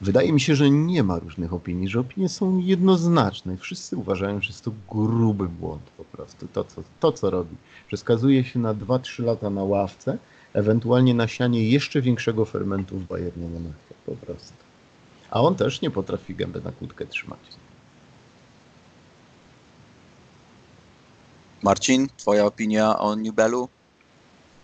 [0.00, 3.56] Wydaje mi się, że nie ma różnych opinii, że opinie są jednoznaczne.
[3.56, 7.56] Wszyscy uważają, że jest to gruby błąd po prostu, to co, to, co robi.
[7.88, 10.18] Że skazuje się na 2-3 lata na ławce,
[10.54, 13.74] ewentualnie na sianie jeszcze większego fermentu w Bayernie Monachium
[14.06, 14.52] po prostu.
[15.30, 17.38] A on też nie potrafi gębę na kłódkę trzymać.
[21.62, 23.68] Marcin, twoja opinia o Nibelu?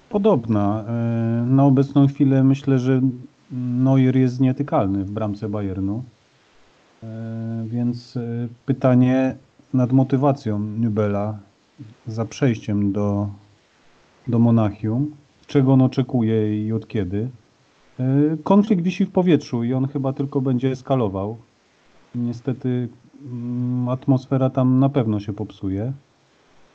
[0.09, 0.85] Podobna.
[0.89, 0.93] E,
[1.47, 3.01] Na obecną chwilę myślę, że
[3.51, 6.05] Neuer jest nietykalny w bramce Bayernu.
[7.03, 7.07] E,
[7.67, 9.37] Więc e, pytanie
[9.75, 11.39] nad motywacją Nubela
[12.07, 13.29] za przejściem do,
[14.27, 15.17] do Monachium.
[15.49, 17.29] Czego on oczekuje i od kiedy?
[18.01, 18.05] E,
[18.45, 21.37] Konflikt wisi w powietrzu i on chyba tylko będzie eskalował.
[22.15, 22.89] Niestety
[23.33, 25.93] mm, atmosfera tam na pewno się popsuje.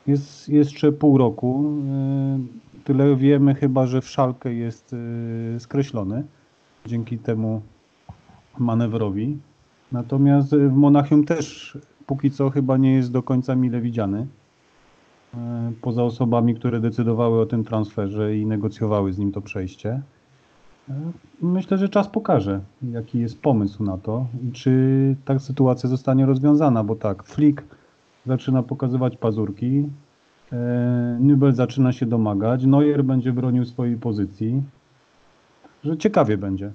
[0.07, 1.65] Jest jeszcze pół roku.
[1.89, 2.39] e,
[2.83, 4.95] Tyle wiemy chyba, że w szalkę jest
[5.55, 6.23] e, skreślony
[6.85, 7.61] dzięki temu
[8.59, 9.37] manewrowi.
[9.91, 14.27] Natomiast w Monachium też póki co chyba nie jest do końca mile widziany.
[15.33, 20.01] E, poza osobami, które decydowały o tym transferze i negocjowały z nim to przejście.
[20.89, 20.93] E,
[21.41, 26.83] Myślę, że czas pokaże, jaki jest pomysł na to i czy ta sytuacja zostanie rozwiązana,
[26.83, 27.63] bo tak, Flick
[28.25, 29.89] zaczyna pokazywać pazurki,
[30.51, 34.63] e, Nübel zaczyna się domagać, Neuer będzie bronił swojej pozycji,
[35.83, 36.71] że ciekawie będzie.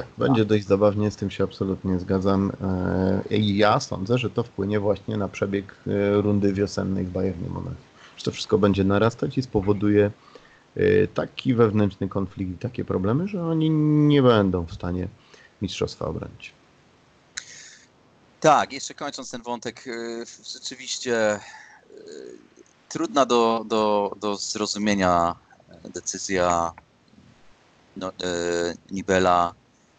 [0.00, 2.52] Tak, będzie dość zabawnie, z tym się absolutnie zgadzam.
[3.30, 7.48] E, I ja sądzę, że to wpłynie właśnie na przebieg e, rundy wiosennej w Bayernie
[7.48, 7.76] Monachium.
[8.16, 10.10] Że to wszystko będzie narastać i spowoduje
[10.76, 13.70] e, taki wewnętrzny konflikt i takie problemy, że oni
[14.08, 15.08] nie będą w stanie
[15.62, 16.52] mistrzostwa obronić.
[18.40, 19.84] Tak, jeszcze kończąc ten wątek,
[20.52, 21.40] rzeczywiście
[22.88, 25.34] trudna do, do, do zrozumienia
[25.94, 26.72] decyzja
[27.96, 28.12] no,
[28.90, 29.54] Nibela.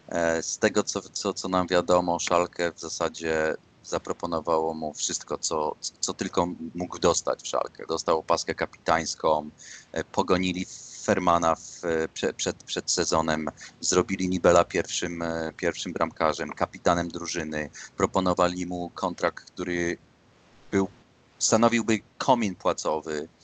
[0.08, 5.76] E, Z tego, co, co, co nam wiadomo, Szalkę w zasadzie zaproponowało mu wszystko, co,
[6.00, 7.84] co tylko mógł dostać w Szalkę.
[7.88, 9.50] Dostał opaskę kapitańską,
[9.92, 10.66] e, pogonili
[11.04, 11.80] Fermana w,
[12.14, 13.48] prze- przed, przed sezonem,
[13.80, 19.98] zrobili Nibela pierwszym, e, pierwszym bramkarzem, kapitanem drużyny, proponowali mu kontrakt, który
[20.70, 20.88] był,
[21.38, 23.37] stanowiłby komin płacowy e,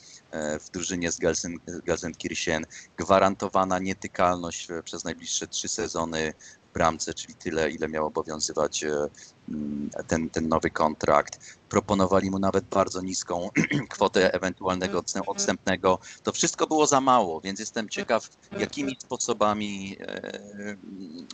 [0.59, 2.65] w drużynie z Gelsen, Gelsenkirchen,
[2.97, 6.33] gwarantowana nietykalność e, przez najbliższe trzy sezony
[6.69, 9.07] w bramce, czyli tyle, ile miał obowiązywać e,
[9.49, 11.57] mm, ten, ten nowy kontrakt.
[11.69, 13.49] Proponowali mu nawet bardzo niską
[13.89, 15.99] kwotę ewentualnego odstęp- odstępnego.
[16.23, 20.77] To wszystko było za mało, więc jestem ciekaw, jakimi sposobami e,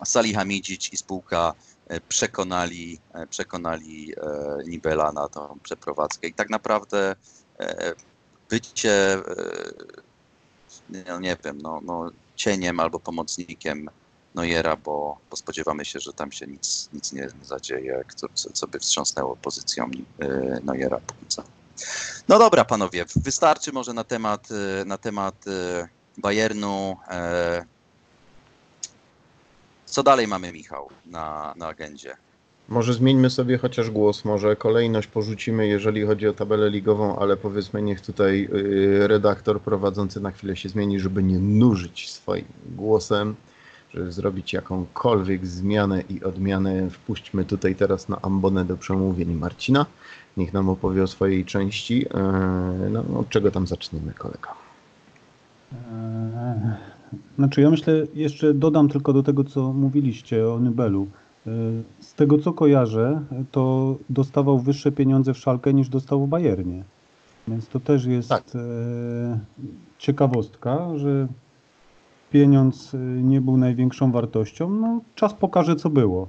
[0.06, 1.54] Salihamidzic i spółka
[1.88, 6.28] e, przekonali, e, przekonali e, Nibela na tą przeprowadzkę.
[6.28, 7.16] I tak naprawdę
[7.60, 7.94] e,
[8.52, 13.90] bycie, e, no nie wiem, no, no, cieniem albo pomocnikiem
[14.36, 18.80] Neuera, bo, bo spodziewamy się, że tam się nic, nic nie zadzieje, co, co by
[18.80, 20.28] wstrząsnęło pozycją e,
[20.64, 21.44] Neuera póki co.
[22.28, 25.36] No dobra, panowie, wystarczy może na temat, e, na temat
[26.18, 26.98] Bayernu.
[29.86, 32.18] Co dalej mamy, Michał, na, na agendzie?
[32.72, 37.82] Może zmieńmy sobie chociaż głos, może kolejność porzucimy, jeżeli chodzi o tabelę ligową, ale powiedzmy,
[37.82, 43.36] niech tutaj y, redaktor prowadzący na chwilę się zmieni, żeby nie nużyć swoim głosem,
[43.94, 46.90] żeby zrobić jakąkolwiek zmianę i odmianę.
[46.90, 49.86] Wpuśćmy tutaj teraz na ambonę do przemówień Marcina.
[50.38, 52.06] Niech nam opowie o swojej części.
[52.14, 54.50] E, No, od czego tam zaczniemy, kolega?
[57.38, 61.08] Znaczy, ja myślę, jeszcze dodam tylko do tego, co mówiliście o Nybelu.
[61.48, 61.54] Eee,
[62.00, 66.84] Z tego, co kojarzę, to dostawał wyższe pieniądze w Szalkę niż dostał w Bayernie.
[67.48, 68.44] Więc to też jest Tak.
[68.56, 68.62] eee,
[69.98, 71.28] ciekawostka, że
[72.32, 74.70] pieniądz e, nie był największą wartością.
[74.70, 76.28] No, czas pokaże, co było.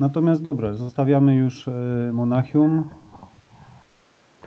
[0.00, 1.72] Natomiast dobra, zostawiamy już e,
[2.12, 2.84] Monachium.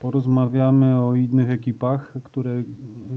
[0.02, 2.64] Porozmawiamy o innych ekipach, które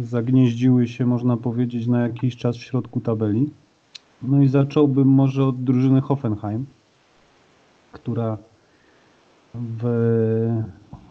[0.03, 3.51] zagnieździły się, można powiedzieć, na jakiś czas w środku tabeli.
[4.23, 6.67] No i zacząłbym może od drużyny Hoffenheim,
[8.03, 8.39] która
[9.55, 9.85] w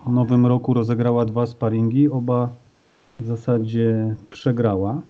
[0.08, 2.50] nowym roku rozegrała dwa sparingi, oba
[3.20, 5.02] w zasadzie przegrała.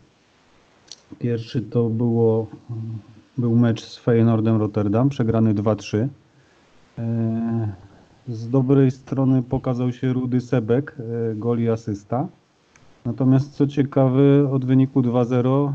[1.19, 2.47] Pierwszy to było,
[3.37, 6.07] był mecz z Feyenoordem Rotterdam, przegrany 2-3.
[6.97, 7.73] E,
[8.27, 12.27] Z dobrej strony pokazał się Rudy Sebek, e, gol i asysta.
[13.05, 15.73] Natomiast co ciekawe, od wyniku 2-0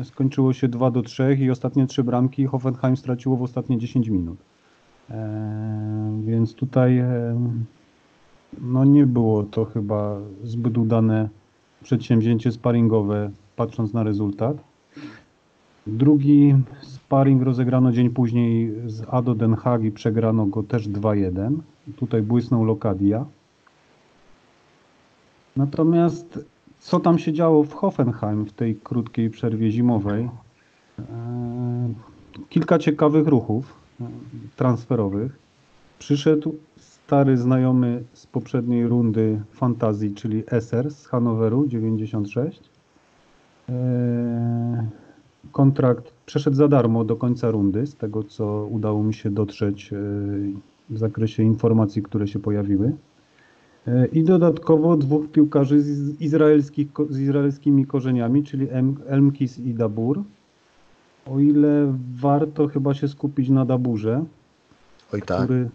[0.00, 4.51] e, skończyło się 2-3 i ostatnie trzy bramki Hoffenheim straciło w ostatnie 10 minut.
[5.10, 7.40] E, Więc tutaj e,
[8.60, 11.28] no nie było to chyba zbyt udane
[11.82, 14.56] przedsięwzięcie sparingowe, patrząc na rezultat.
[15.86, 21.56] Drugi sparring rozegrano dzień później z Ado Den Haag i przegrano go też 2-1.
[21.96, 23.24] Tutaj błysnął Lokadia.
[25.56, 26.44] Natomiast
[26.78, 30.28] co tam się działo w Hoffenheim w tej krótkiej przerwie zimowej?
[30.98, 31.04] Eee,
[32.48, 33.81] Kilka ciekawych ruchów e,
[34.56, 35.38] transferowych.
[35.98, 42.62] Przyszedł stary znajomy z poprzedniej rundy fantazji, czyli Esser z Hanoweru 96.
[43.68, 43.74] Eee,
[45.52, 49.96] Kontrakt przeszedł za darmo do końca rundy, z tego co udało mi się dotrzeć e,
[50.90, 52.92] w zakresie informacji, które się pojawiły.
[53.86, 58.68] E, I dodatkowo dwóch piłkarzy z, izraelskich, z izraelskimi korzeniami, czyli
[59.06, 60.22] Elmkis i Dabur.
[61.30, 64.24] O ile warto chyba się skupić na Daburze,
[65.12, 65.70] Oj tak, który,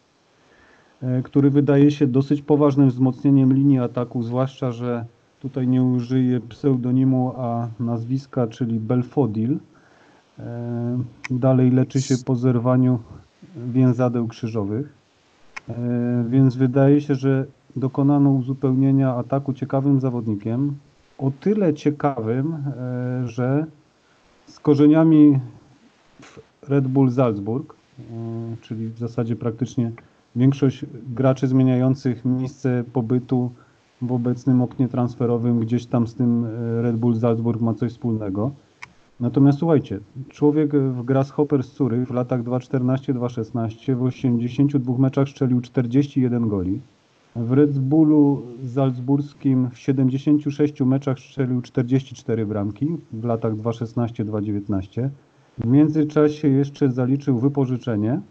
[1.03, 5.05] e, który wydaje się dosyć poważnym wzmocnieniem linii ataku, zwłaszcza, że
[5.39, 9.57] tutaj nie użyję pseudonimu, a nazwiska, czyli Belfodil.
[10.39, 10.99] E,
[11.31, 12.99] Dalej leczy się po zerwaniu
[13.55, 14.93] więzadeł krzyżowych.
[15.69, 15.73] E,
[16.29, 20.75] Więc wydaje się, że dokonano uzupełnienia ataku ciekawym zawodnikiem.
[21.17, 22.63] O tyle ciekawym,
[23.25, 23.65] że
[24.47, 25.39] z korzeniami
[26.21, 28.03] w Red Bull Salzburg, e,
[28.61, 29.91] czyli w zasadzie praktycznie
[30.35, 33.51] większość graczy zmieniających miejsce pobytu
[34.01, 38.51] w obecnym oknie transferowym gdzieś tam z tym e, Red Bull Salzburg ma coś wspólnego.
[39.19, 46.47] Natomiast słuchajcie, człowiek w Grasshopper z Curych w latach 2.14-2.16 w 82 meczach strzelił 41
[46.47, 46.81] goli.
[47.37, 48.41] W Red Bullu
[48.73, 55.09] Salzburskim w 76 meczach strzelił 44 bramki w latach 2.16-2.19.
[55.57, 58.21] W międzyczasie jeszcze zaliczył wypożyczenie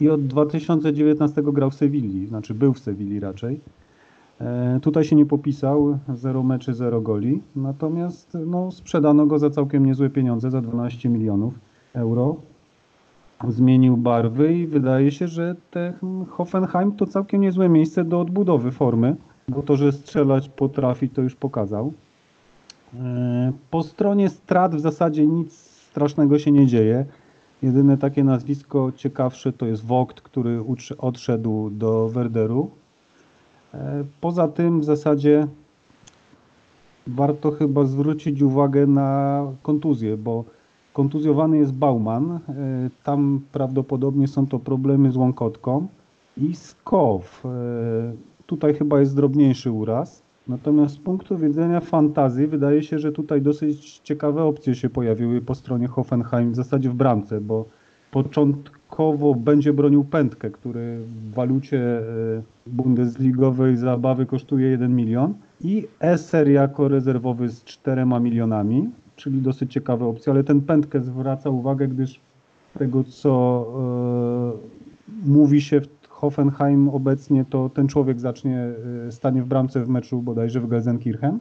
[0.00, 3.60] i od 2019 grał w Sewilli, znaczy był w Sewilli raczej.
[4.40, 9.86] E, Tutaj się nie popisał, 0 meczy, 0 goli, natomiast no, sprzedano go za całkiem
[9.86, 11.54] niezłe pieniądze, za 12 milionów
[11.94, 12.36] euro.
[13.48, 15.92] Zmienił barwy i wydaje się, że ten
[16.30, 19.16] Hoffenheim to całkiem niezłe miejsce do odbudowy formy,
[19.48, 21.92] bo to, że strzelać potrafi, to już pokazał.
[22.94, 25.52] E, Po stronie strat w zasadzie nic
[25.90, 27.04] strasznego się nie dzieje.
[27.62, 30.64] Jedyne takie nazwisko ciekawsze to jest Vogt, który
[30.98, 32.70] odszedł do Werderu.
[33.74, 35.46] E, Poza tym w zasadzie
[37.06, 40.44] warto chyba zwrócić uwagę na kontuzję, bo
[40.92, 42.30] kontuzjowany jest Bauman.
[42.32, 42.40] E,
[43.04, 45.86] Tam prawdopodobnie są to problemy z łąkotką
[46.36, 47.42] i Skow.
[47.44, 47.48] E,
[48.46, 50.22] Tutaj chyba jest drobniejszy uraz.
[50.48, 55.54] Natomiast z punktu widzenia fantazji wydaje się, że tutaj dosyć ciekawe opcje się pojawiły po
[55.54, 57.64] stronie Hoffenheim, w zasadzie w bramce, bo
[58.10, 62.02] początkowo będzie bronił Pętkę, który w walucie e,
[62.66, 70.06] bundesligowej zabawy kosztuje 1 milion i Esser jako rezerwowy z 4 milionami, czyli dosyć ciekawe
[70.06, 72.20] opcje, ale ten Pętkę zwraca uwagę, gdyż
[72.78, 73.64] tego co
[75.24, 78.70] e, mówi się w Hoffenheim obecnie, to ten człowiek zacznie,
[79.08, 81.38] e, stanie w bramce w meczu bodajże w Gelsenkirchen.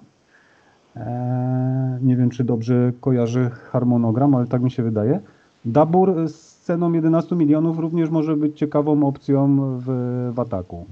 [0.95, 5.19] E, nie wiem, czy dobrze kojarzę harmonogram, ale tak mi się wydaje.
[5.65, 9.85] Dabur z ceną 11 milionów również może być ciekawą opcją w,
[10.33, 10.85] w ataku.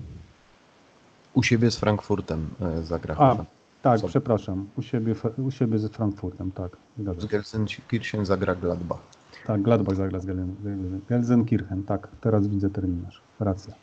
[1.33, 3.15] U siebie z Frankfurtem e, zagra.
[3.17, 3.35] A,
[3.85, 4.67] tak, przepraszam.
[4.77, 6.77] U siebie, u siebie z Frankfurtem, tak.
[7.17, 7.25] Z.
[7.25, 8.99] Gelsenkirchen zagra Gladbach.
[9.47, 10.25] Tak, Gladbach zagra z
[11.09, 12.07] Gelsenkirchen, tak.
[12.21, 13.21] Teraz widzę terminarz.
[13.39, 13.73] Racja.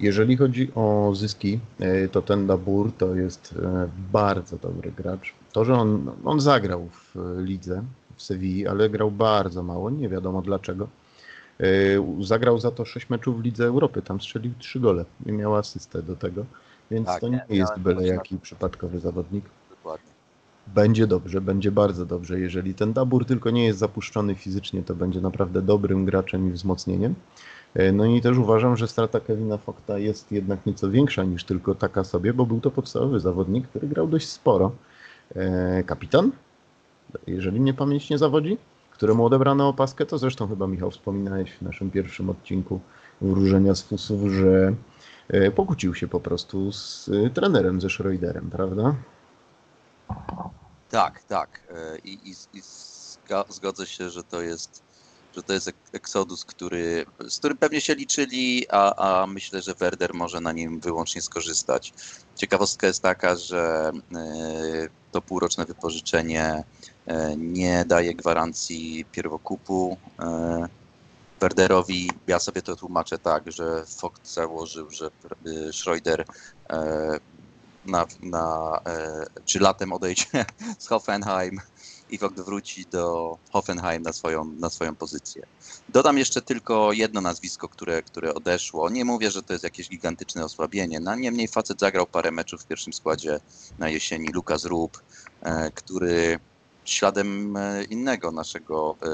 [0.00, 5.34] Jeżeli chodzi o zyski, e, to ten Dabur to jest e, bardzo dobry gracz.
[5.52, 7.82] To, że on, on zagrał w e, lidze
[8.16, 10.88] w Sewilli, ale grał bardzo mało, nie wiadomo dlaczego.
[12.20, 16.02] Zagrał za to 6 meczów w Lidze Europy, tam strzelił 3 gole i miał asystę
[16.02, 16.44] do tego,
[16.92, 19.44] więc Tak, to nie, nie jest byle jaki przypadkowy zawodnik.
[19.70, 20.12] Dokładnie.
[20.66, 22.40] Będzie dobrze, będzie bardzo dobrze.
[22.40, 27.14] Jeżeli ten Dabur tylko nie jest zapuszczony fizycznie, to będzie naprawdę dobrym graczem i wzmocnieniem.
[27.74, 31.74] E, No i też uważam, że strata Kevina Fokta jest jednak nieco większa niż tylko
[31.74, 34.72] taka sobie, bo był to podstawowy zawodnik, który grał dość sporo.
[35.36, 36.30] E, Kapitan,
[37.26, 38.58] jeżeli mnie pamięć nie zawodzi,
[38.90, 42.80] któremu odebrano opaskę, to zresztą chyba Michał wspominałeś w naszym pierwszym odcinku
[43.20, 44.74] wróżenia z fusów, że
[45.56, 48.94] pokłócił się po prostu z e, trenerem, ze Schroederem, prawda?
[50.90, 51.60] Tak, tak.
[51.70, 52.62] E, I, i, i
[53.48, 54.82] zgodzę się, że to jest,
[55.36, 55.72] że to jest
[56.46, 61.22] który, z którym pewnie się liczyli, a, a myślę, że Werder może na nim wyłącznie
[61.22, 61.92] skorzystać.
[62.36, 66.64] Ciekawostka jest taka, że e, to półroczne wypożyczenie
[67.06, 69.96] e, nie daje gwarancji pierwokupu
[71.42, 72.10] Werderowi.
[72.26, 76.24] Ja sobie to tłumaczę tak, że Vogt założył, że e, Schroeder
[76.70, 77.18] e,
[77.86, 80.24] na, na, e, czy latem odejdzie
[80.78, 81.60] z Hoffenheim
[82.10, 85.46] i Vogt wróci do Hoffenheim na swoją, na swoją pozycję.
[85.88, 88.90] Dodam jeszcze tylko jedno nazwisko, które, które odeszło.
[88.90, 91.00] Nie mówię, że to jest jakieś gigantyczne osłabienie.
[91.00, 93.40] No, niemniej facet zagrał parę meczów w pierwszym składzie
[93.78, 94.28] na jesieni.
[94.32, 95.02] Lukas Rup,
[95.42, 96.38] e, który
[96.84, 99.06] śladem e, innego naszego e,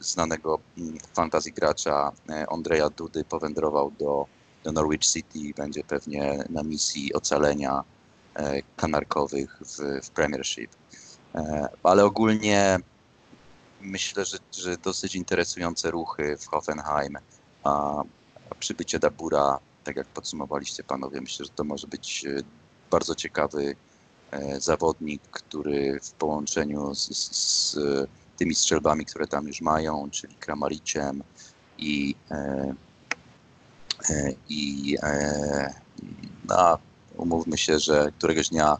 [0.00, 4.26] znanego mm, fantasy gracza e, Andrzeja Dudy powędrował do,
[4.64, 7.84] do Norwich City i będzie pewnie na misji ocalenia
[8.76, 10.70] kanarkowych w, w Premiership.
[11.82, 12.78] Ale ogólnie
[13.80, 17.18] myślę, że, że dosyć interesujące ruchy w Hoffenheim,
[17.64, 18.02] a,
[18.50, 22.24] a przybycie Dabura, tak jak podsumowaliście panowie, myślę, że to może być
[22.90, 23.76] bardzo ciekawy
[24.58, 27.76] zawodnik, który w połączeniu z, z, z
[28.36, 31.22] tymi strzelbami, które tam już mają, czyli Kramariciem
[31.78, 32.74] i, e,
[34.10, 35.74] e, i e,
[36.48, 36.78] no,
[37.16, 38.76] umówmy się, że któregoś dnia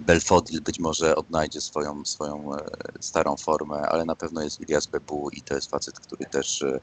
[0.00, 2.64] Belfodil być może odnajdzie swoją, swoją e,
[3.00, 6.80] starą formę, ale na pewno jest Ilias Bebu i to jest facet, który też e,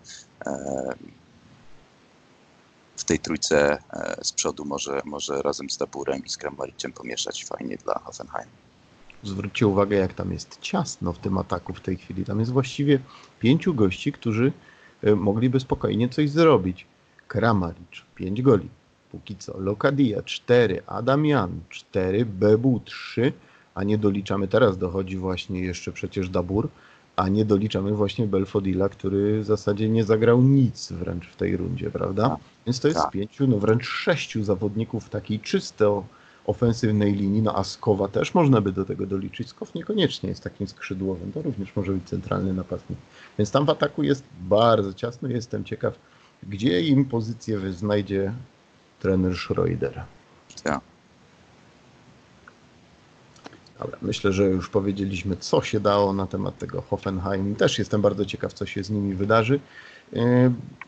[2.96, 7.46] w tej trójce e, z przodu może, może razem z Daburem i z Kramariczem pomieszać
[7.46, 8.50] fajnie dla Hoffenheim.
[9.24, 12.26] Zwróćcie uwagę, jak tam jest ciasno w tym ataku w tej chwili.
[12.26, 13.00] Tam jest właściwie
[13.40, 14.52] pięciu gości, którzy
[15.04, 16.86] e, mogliby spokojnie coś zrobić.
[17.28, 18.70] Kramaricz, pięć goli.
[19.12, 19.60] Póki co.
[19.60, 20.84] Lokadia, cztery.
[20.88, 22.26] Adamian, cztery.
[22.26, 23.34] Bebu, trzy.
[23.76, 26.70] A nie doliczamy, teraz dochodzi właśnie jeszcze przecież Dabur,
[27.16, 31.92] a nie doliczamy właśnie Belfodila, który w zasadzie nie zagrał nic wręcz w tej rundzie,
[31.92, 32.30] prawda?
[32.30, 32.40] Tak.
[32.66, 33.12] Więc to jest Tak.
[33.12, 36.04] pięciu, no wręcz sześciu zawodników takiej czysto
[36.46, 39.50] ofensywnej linii, no a Skowa też można by do tego doliczyć.
[39.50, 43.00] Skow niekoniecznie jest takim skrzydłowym, to również może być centralny napastnik.
[43.38, 45.30] Więc tam w ataku jest bardzo ciasno.
[45.30, 46.00] Jestem ciekaw,
[46.44, 48.34] gdzie im pozycję znajdzie
[49.00, 50.04] trener Schroeder.
[50.66, 50.82] Ja.
[53.80, 57.56] Dobra, myślę, że już powiedzieliśmy, co się dało na temat tego Hoffenheim.
[57.56, 59.60] Też jestem bardzo ciekaw, co się z nimi wydarzy.
[60.14, 60.22] Yy,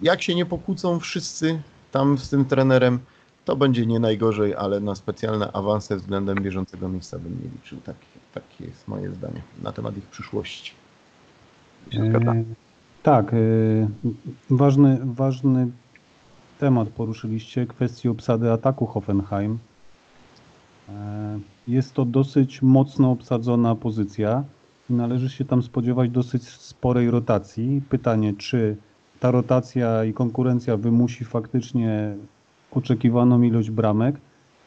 [0.01, 1.61] Jak się nie pokłócą wszyscy
[1.91, 2.99] tam z tym trenerem,
[3.45, 7.77] to będzie nie najgorzej, ale na specjalne awanse względem bieżącego miejsca bym nie liczył.
[7.81, 10.73] Takie, takie jest moje zdanie na temat ich przyszłości.
[11.93, 12.43] E,
[13.03, 13.38] Tak, e,
[14.49, 15.67] ważny, ważny
[16.59, 19.59] temat poruszyliście, kwestię obsady ataku Hoffenheim.
[20.89, 24.43] E, Jest to dosyć mocno obsadzona pozycja
[24.89, 27.81] i należy się tam spodziewać dosyć sporej rotacji.
[27.89, 28.77] Pytanie, czy
[29.19, 32.15] ta rotacja i konkurencja wymusi faktycznie
[32.71, 34.15] oczekiwaną ilość bramek,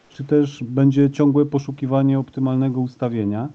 [0.09, 3.49] czy też będzie ciągłe poszukiwanie optymalnego ustawienia.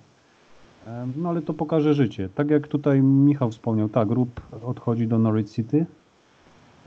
[0.88, 2.30] E, No ale to pokaże życie.
[2.36, 5.86] Tak jak tutaj Michał wspomniał, tak, Rup odchodzi do Norwich City.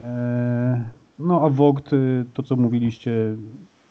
[0.05, 0.85] E,
[1.19, 3.37] No a Vogt, y, to co mówiliście,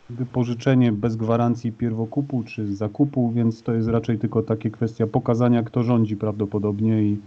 [0.09, 5.83] wypożyczenie bez gwarancji pierwokupu czy zakupu, więc to jest raczej tylko takie kwestia pokazania, kto
[5.83, 7.17] rządzi prawdopodobnie i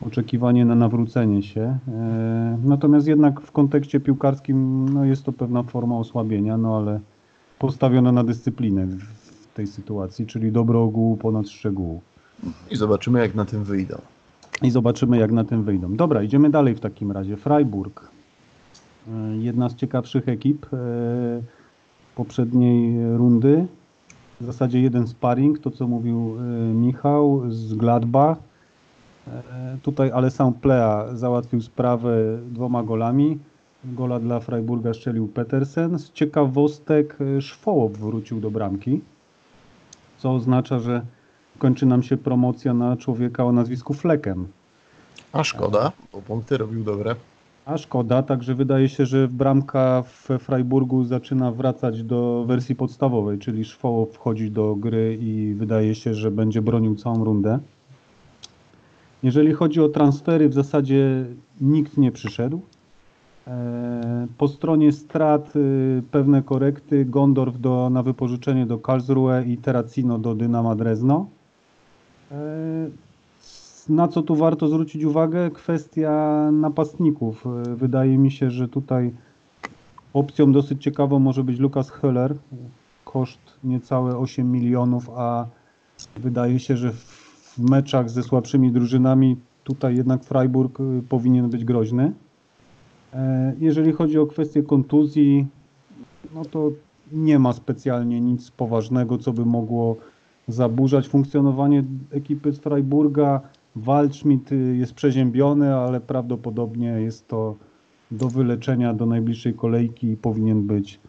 [0.00, 1.78] oczekiwanie na nawrócenie się.
[1.88, 7.00] E, Natomiast jednak w kontekście piłkarskim no jest to pewna forma osłabienia, no ale
[7.58, 12.00] postawiona na dyscyplinę w tej sytuacji, czyli dobro ogółu ponad szczegółu.
[12.70, 13.96] I zobaczymy, jak na tym wyjdą.
[14.62, 15.96] I zobaczymy, jak na tym wyjdą.
[15.96, 17.36] Dobra, idziemy dalej w takim razie.
[17.36, 18.10] Freiburg.
[19.08, 20.76] E, Jedna z ciekawszych ekip e,
[22.16, 23.66] poprzedniej rundy.
[24.40, 26.42] W zasadzie jeden sparring, to co mówił e,
[26.74, 28.38] Michał z Gladbach.
[29.28, 33.38] E, Tutaj Alessandro Plea załatwił sprawę dwoma golami.
[33.84, 35.98] Gola dla Freiburga strzelił Petersen.
[35.98, 39.00] Z ciekawostek e, Szwołow wrócił do bramki,
[40.18, 41.02] co oznacza, że
[41.58, 44.46] kończy nam się promocja na człowieka o nazwisku Flecken.
[45.32, 47.16] A szkoda, bo punkty robił dobre.
[47.66, 53.64] A szkoda, także wydaje się, że bramka w Freiburgu zaczyna wracać do wersji podstawowej, czyli
[53.64, 57.58] Szwoło wchodzi do gry i wydaje się, że będzie bronił całą rundę.
[59.22, 61.24] Jeżeli chodzi o transfery, w zasadzie
[61.60, 62.60] nikt nie przyszedł.
[63.46, 67.04] E, Po stronie strat y, pewne korekty.
[67.04, 71.26] Gondorf do, na wypożyczenie do Karlsruhe i Terracino do Dynama Drezno.
[73.88, 75.50] Na co tu warto zwrócić uwagę?
[75.50, 77.46] Kwestia napastników.
[77.46, 79.12] E, Wydaje mi się, że tutaj
[80.12, 82.34] opcją dosyć ciekawą może być Lukas Höller.
[83.04, 85.46] Koszt niecałe 8 milionów, a
[86.16, 92.12] wydaje się, że w meczach ze słabszymi drużynami tutaj jednak Freiburg y, powinien być groźny.
[93.14, 95.46] E, Jeżeli chodzi o kwestię kontuzji,
[96.34, 96.70] no to
[97.12, 99.96] nie ma specjalnie nic poważnego, co by mogło
[100.48, 103.40] zaburzać funkcjonowanie ekipy z Freiburga.
[103.76, 107.56] Waldschmidt jest przeziębiony, ale prawdopodobnie jest to
[108.10, 111.00] do wyleczenia do najbliższej kolejki i powinien być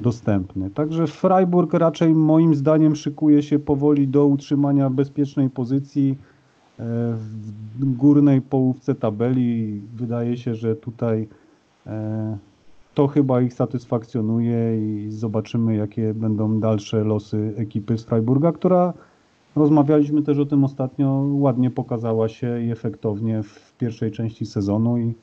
[0.00, 0.70] dostępny.
[0.70, 6.84] Także Freiburg raczej moim zdaniem szykuje się powoli do utrzymania bezpiecznej pozycji e,
[7.78, 9.80] w górnej połówce tabeli.
[9.96, 11.28] Wydaje się, że tutaj
[11.86, 12.38] e,
[12.94, 18.94] to chyba ich satysfakcjonuje i zobaczymy, jakie będą dalsze losy ekipy z Freiburga, która
[19.58, 25.14] rozmawialiśmy też o tym ostatnio, ładnie pokazała się i efektownie w pierwszej części sezonu i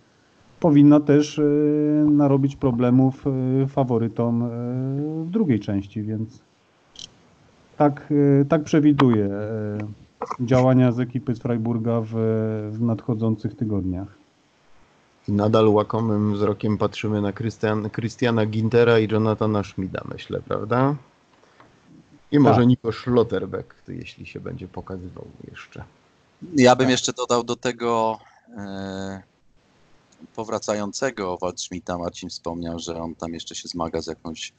[0.59, 1.43] powinna też e,
[2.11, 4.47] narobić problemów e, faworytom e,
[5.23, 6.39] w drugiej części, więc
[7.77, 8.13] tak,
[8.49, 9.29] tak przewiduję
[10.39, 12.09] działania z ekipy z Freiburga w,
[12.71, 14.07] w nadchodzących tygodniach.
[15.27, 20.95] I nadal łakomym wzrokiem patrzymy na Christian, Christiana Gintera i Jonathana Schmida, myślę, prawda?
[22.35, 22.67] I może Tak.
[22.67, 25.83] Nico Schlotterbeck, jeśli się będzie pokazywał jeszcze.
[26.55, 26.91] Ja bym Tak.
[26.91, 28.19] jeszcze dodał do tego
[28.57, 29.23] e,
[30.35, 31.97] powracającego Waldschmidta.
[31.97, 34.53] Marcin wspomniał, że on tam jeszcze się zmaga z jakąś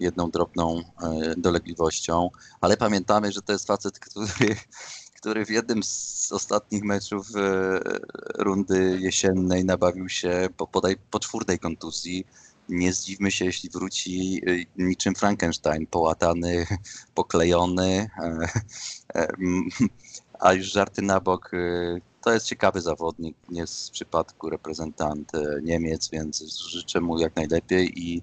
[0.00, 4.56] jedną drobną e, dolegliwością, ale pamiętamy, że to jest facet, który,
[5.20, 7.80] który w jednym z ostatnich meczów e,
[8.38, 12.26] rundy jesiennej nabawił się po, podaj, po czwórnej kontuzji
[12.70, 16.66] nie zdziwmy się, jeśli wróci y, niczym Frankenstein, połatany,
[17.14, 18.10] poklejony.
[18.18, 18.48] e,
[19.20, 19.28] e,
[20.40, 25.60] A już żarty na bok, y, to jest ciekawy zawodnik, nie z przypadku reprezentant e,
[25.62, 28.22] Niemiec, więc życzę mu jak najlepiej i,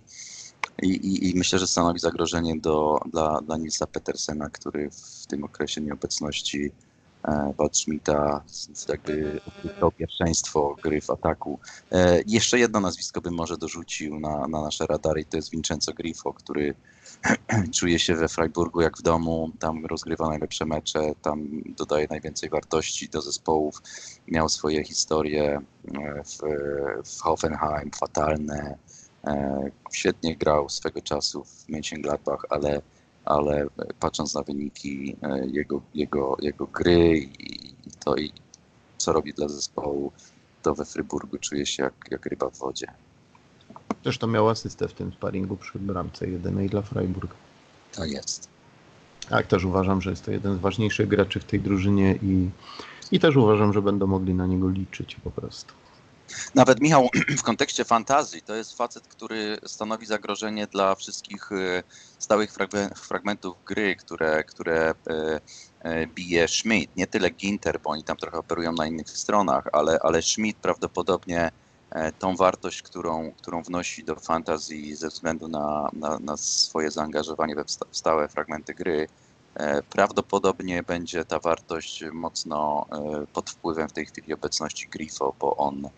[0.82, 5.44] i, i, i myślę, że stanowi zagrożenie do, dla, dla Nilsa Petersena, który w tym
[5.44, 6.72] okresie nieobecności
[7.24, 11.60] e, Waldschmidta z- jakby odzyskał pierwszeństwo gry w ataku.
[11.92, 15.94] E, jeszcze jedno nazwisko bym może dorzucił na, na nasze radary i to jest Vincenzo
[15.94, 16.76] Grifo, który
[17.78, 23.10] czuje się we Freiburgu jak w domu, tam rozgrywa najlepsze mecze, tam dodaje najwięcej wartości
[23.10, 23.82] do zespołów.
[24.28, 26.38] Miał swoje historie e, w,
[27.10, 28.78] w Hoffenheim, fatalne.
[29.92, 32.82] Świetnie grał swego czasu w Mönchengladbach, ale,
[33.28, 33.68] ale
[34.00, 37.74] patrząc na wyniki e, jego, jego, jego gry i,
[38.06, 38.32] to, i
[38.98, 40.12] co robi dla zespołu,
[40.64, 42.88] to we Fryburgu czuje się jak, jak ryba w wodzie.
[44.04, 47.34] Zresztą miał asystę w tym sparingu przy bramce jedynej dla Freiburg.
[47.96, 48.50] Tak jest.
[49.30, 52.50] Tak, też uważam, że jest to jeden z ważniejszych graczy w tej drużynie i,
[53.12, 55.74] i też uważam, że będą mogli na niego liczyć po prostu.
[56.56, 57.10] Nawet Michał,
[57.40, 61.84] w kontekście fantazji, to jest facet, który stanowi zagrożenie dla wszystkich e,
[62.20, 65.40] stałych fragme- fragmentów gry, które, które e,
[65.80, 66.96] e, bije Schmidt.
[66.96, 71.52] Nie tyle Ginter, bo oni tam trochę operują na innych stronach, ale, ale Schmidt prawdopodobnie
[71.92, 77.56] e, tą wartość, którą, którą wnosi do fantazji ze względu na, na, na swoje zaangażowanie
[77.56, 79.08] we stałe fragmenty gry,
[79.56, 85.58] e, prawdopodobnie będzie ta wartość mocno e, pod wpływem w tej chwili obecności Grifo, bo
[85.58, 85.90] on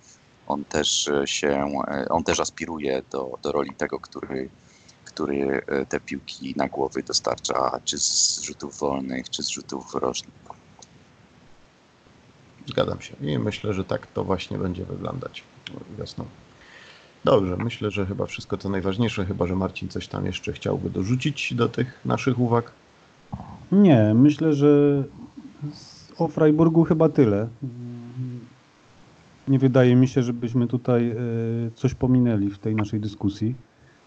[0.50, 4.50] on też e, się, e, on też aspiruje do, do roli tego, który,
[5.06, 10.34] który e, te piłki na głowy dostarcza, czy z rzutów wolnych, czy z rzutów rożnych.
[12.68, 15.43] Zgadzam się i myślę, że tak to właśnie będzie wyglądać
[15.97, 16.26] wiosną.
[17.24, 21.54] Dobrze, myślę, że chyba wszystko co najważniejsze, chyba że Marcin coś tam jeszcze chciałby dorzucić
[21.54, 22.72] do tych naszych uwag.
[23.72, 25.04] Nie, myślę, że
[26.18, 27.47] o Freiburgu chyba tyle.
[29.50, 31.16] Nie wydaje mi się, żebyśmy tutaj e,
[31.76, 33.56] coś pominęli w tej naszej dyskusji.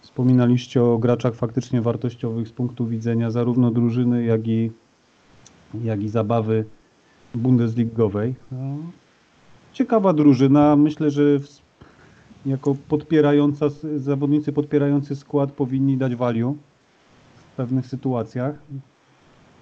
[0.01, 4.71] Wspominaliście o graczach faktycznie wartościowych z punktu widzenia zarówno drużyny, jak i,
[5.85, 6.65] jak i zabawy
[7.35, 8.35] bundesligowej.
[8.53, 8.77] No,
[9.73, 10.77] Ciekawa drużyna.
[10.77, 11.23] Myślę, że
[12.47, 13.67] jako podpierająca,
[13.97, 16.57] zawodnicy podpierający skład powinni dać value
[17.35, 18.55] w pewnych sytuacjach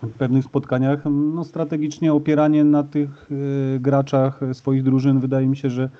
[0.03, 1.03] w pewnych spotkaniach.
[1.35, 3.31] No, strategicznie opieranie na tych
[3.77, 5.91] e, graczach swoich drużyn wydaje mi się, że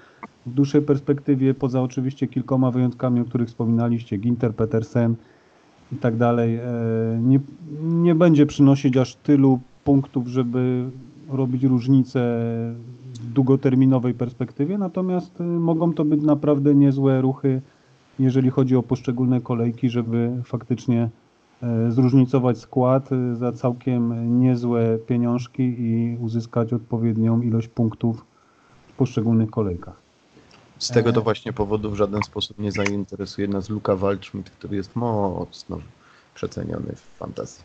[0.47, 5.15] w dłuższej perspektywie, poza oczywiście kilkoma wyjątkami, o których wspominaliście, Ginter, Petersen
[5.93, 6.63] i tak dalej, e,
[7.23, 7.41] nie,
[7.83, 10.91] nie będzie przynosić aż tylu punktów, żeby
[11.29, 12.21] robić różnicę
[13.15, 17.63] w długoterminowej perspektywie, natomiast e, mogą to być naprawdę niezłe ruchy,
[18.19, 21.09] jeżeli chodzi o poszczególne kolejki, żeby faktycznie
[21.89, 28.25] zróżnicować skład e, za całkiem niezłe pieniążki i uzyskać odpowiednią ilość punktów
[28.89, 29.97] w poszczególnych kolejkach.
[30.79, 31.23] Z tego to E.
[31.23, 35.79] właśnie powodu w żaden sposób nie zainteresuje nas Luka Waldschmidt, który jest mocno
[36.35, 37.65] przeceniony w fantazji.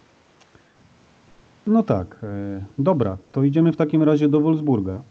[1.68, 5.02] No tak, e, dobra, to idziemy w takim razie do Wolfsburga.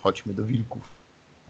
[0.00, 0.88] Chodźmy do Wilków.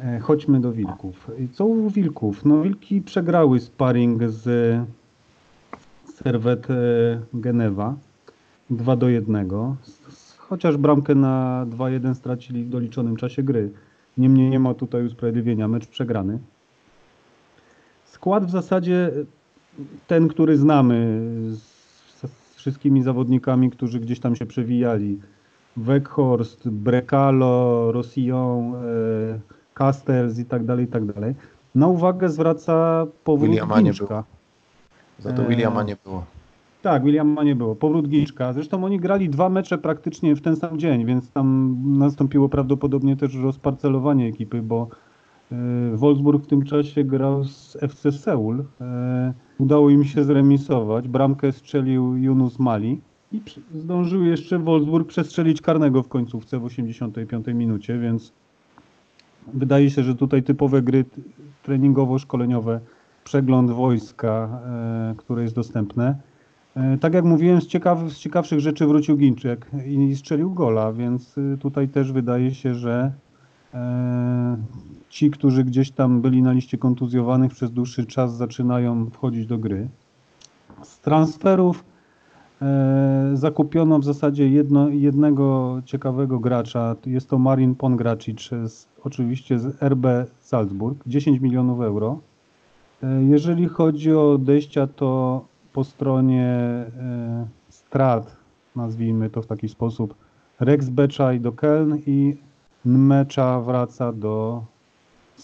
[0.00, 1.30] E, Chodźmy do Wilków.
[1.38, 2.44] I Co u Wilków?
[2.44, 4.48] No Wilki przegrały sparring z
[6.24, 6.74] Serwet e,
[7.34, 7.94] Genewa
[8.70, 9.48] 2 do 1.
[10.36, 13.70] Chociaż bramkę na 2-1 stracili w doliczonym czasie gry.
[14.18, 16.38] Niemniej nie ma tutaj usprawiedliwienia, mecz przegrany.
[18.04, 19.10] Skład w zasadzie
[20.06, 21.78] ten, który znamy z,
[22.56, 25.18] wszystkimi zawodnikami, którzy gdzieś tam się przewijali.
[25.76, 28.78] Weghorst, Brekalo, Rossillon, e,
[29.74, 31.34] Castells i tak dalej, i tak dalej.
[31.74, 34.24] Na uwagę zwraca powrót Williama nie Ginczka.
[35.18, 35.44] Za to.
[35.44, 36.24] Williama nie było.
[36.82, 37.74] Tak, Williama nie było.
[37.74, 38.52] Powrót Ginczka.
[38.52, 43.34] Zresztą oni grali dwa mecze praktycznie w ten sam dzień, więc tam nastąpiło prawdopodobnie też
[43.34, 44.88] rozparcelowanie ekipy, bo
[45.52, 45.56] e,
[45.96, 48.64] Wolfsburg w tym czasie grał z FC Seul.
[48.80, 51.08] E, udało im się zremisować.
[51.08, 53.00] Bramkę strzelił Yunus Mali
[53.32, 53.40] i
[53.74, 58.32] zdążył jeszcze Wolfsburg przestrzelić karnego w końcówce w 85 minucie, więc
[59.54, 61.04] wydaje się, że tutaj typowe gry
[61.62, 62.80] treningowo-szkoleniowe,
[63.24, 66.16] przegląd wojska, e, które jest dostępne.
[66.78, 71.38] E, Tak jak mówiłem, z, ciekaw, z ciekawszych rzeczy wrócił Ginczek i strzelił gola, więc
[71.38, 73.12] y, tutaj też wydaje się, że
[73.74, 74.56] e,
[75.08, 79.88] ci, którzy gdzieś tam byli na liście kontuzjowanych przez dłuższy czas zaczynają wchodzić do gry.
[80.82, 81.84] Z transferów
[82.62, 86.96] e, zakupiono w zasadzie jedno, jednego ciekawego gracza.
[87.06, 88.50] Jest to Marin Pongracic,
[89.04, 90.06] oczywiście z RB
[90.40, 92.20] Salzburg, 10 milionów euro.
[93.02, 98.36] E, Jeżeli chodzi o odejścia, to po stronie e, strat,
[98.76, 100.14] nazwijmy to w taki sposób,
[100.60, 102.36] Rex Beczaj do Keln i
[102.84, 104.62] Nmecza wraca do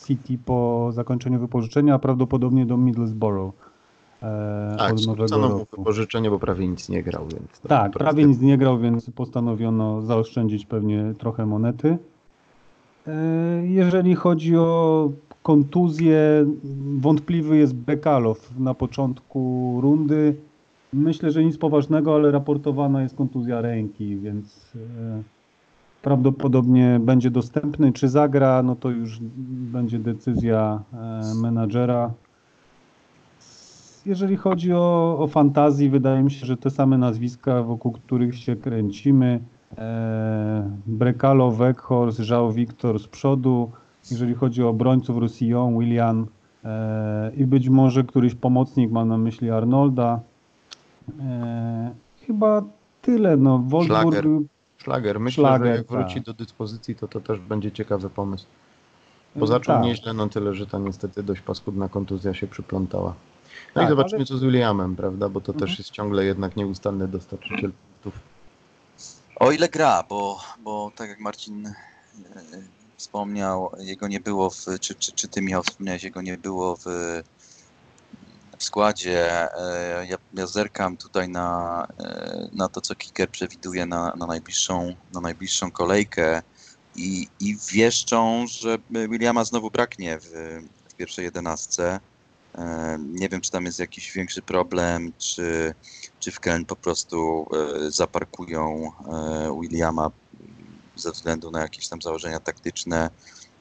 [0.06, 3.54] City po zakończeniu wypożyczenia, a prawdopodobnie do Middlesbrough
[4.22, 5.76] e, Tak, od nowego roku.
[5.76, 7.60] wypożyczenie, bo prawie nic nie grał, więc...
[7.60, 11.98] Tak, prawie nic nie grał, więc postanowiono zaoszczędzić pewnie trochę monety.
[13.06, 13.12] E,
[13.66, 15.10] Jeżeli chodzi o
[15.44, 16.46] kontuzję,
[16.98, 20.36] wątpliwy jest Bekalow na początku rundy.
[20.92, 25.22] Myślę, że nic poważnego, ale raportowana jest kontuzja ręki, więc e,
[26.02, 27.92] prawdopodobnie będzie dostępny.
[27.92, 29.18] Czy zagra, no to już
[29.72, 32.10] będzie decyzja e, menadżera.
[34.06, 38.56] Jeżeli chodzi o, o fantazji, wydaje mi się, że te same nazwiska, wokół których się
[38.56, 39.40] kręcimy.
[39.78, 43.70] E, Brekalo, Weghorst, Żał Wiktor z przodu.
[44.10, 46.26] Jeżeli chodzi o obrońców, Roussillon, Willian
[46.64, 50.20] e, i być może któryś pomocnik, mam na myśli Arnolda.
[51.20, 51.94] E,
[52.26, 52.62] chyba
[53.02, 53.36] tyle.
[53.36, 54.24] No, Wolfsburg, Szlager.
[54.78, 55.20] Szlager.
[55.20, 56.24] Myślę, Szlager, że jak wróci tak.
[56.24, 58.46] do dyspozycji, to to też będzie ciekawy pomysł.
[59.36, 59.84] Bo zaczął tak.
[59.84, 63.14] nieźle, no tyle, że ta niestety dość paskudna kontuzja się przyplątała.
[63.74, 65.28] No Tak, i zobaczymy, ale- co z Williamem, prawda?
[65.28, 65.68] Bo to Mhm.
[65.68, 68.20] też jest ciągle jednak nieustanny dostarczyciel punktów.
[69.36, 71.72] O ile gra, bo, bo tak jak Marcin e,
[73.04, 76.84] wspomniał, jego nie było w, czy, czy, czy ty Michał wspomniałeś, jego nie było w,
[78.58, 79.52] w składzie.
[79.54, 81.48] E, Ja, ja zerkam tutaj na,
[81.98, 86.42] e, na to, co Kicker przewiduje na, na, najbliższą, na najbliższą kolejkę
[86.96, 90.28] i, i wieszczą, że Williama znowu braknie w,
[90.88, 92.00] w pierwszej jedenastce.
[92.54, 95.74] E, Nie wiem, czy tam jest jakiś większy problem, czy,
[96.20, 97.46] czy w Keln po prostu
[97.88, 98.92] zaparkują
[99.60, 100.10] Williama
[100.96, 103.10] ze względu na jakieś tam założenia taktyczne.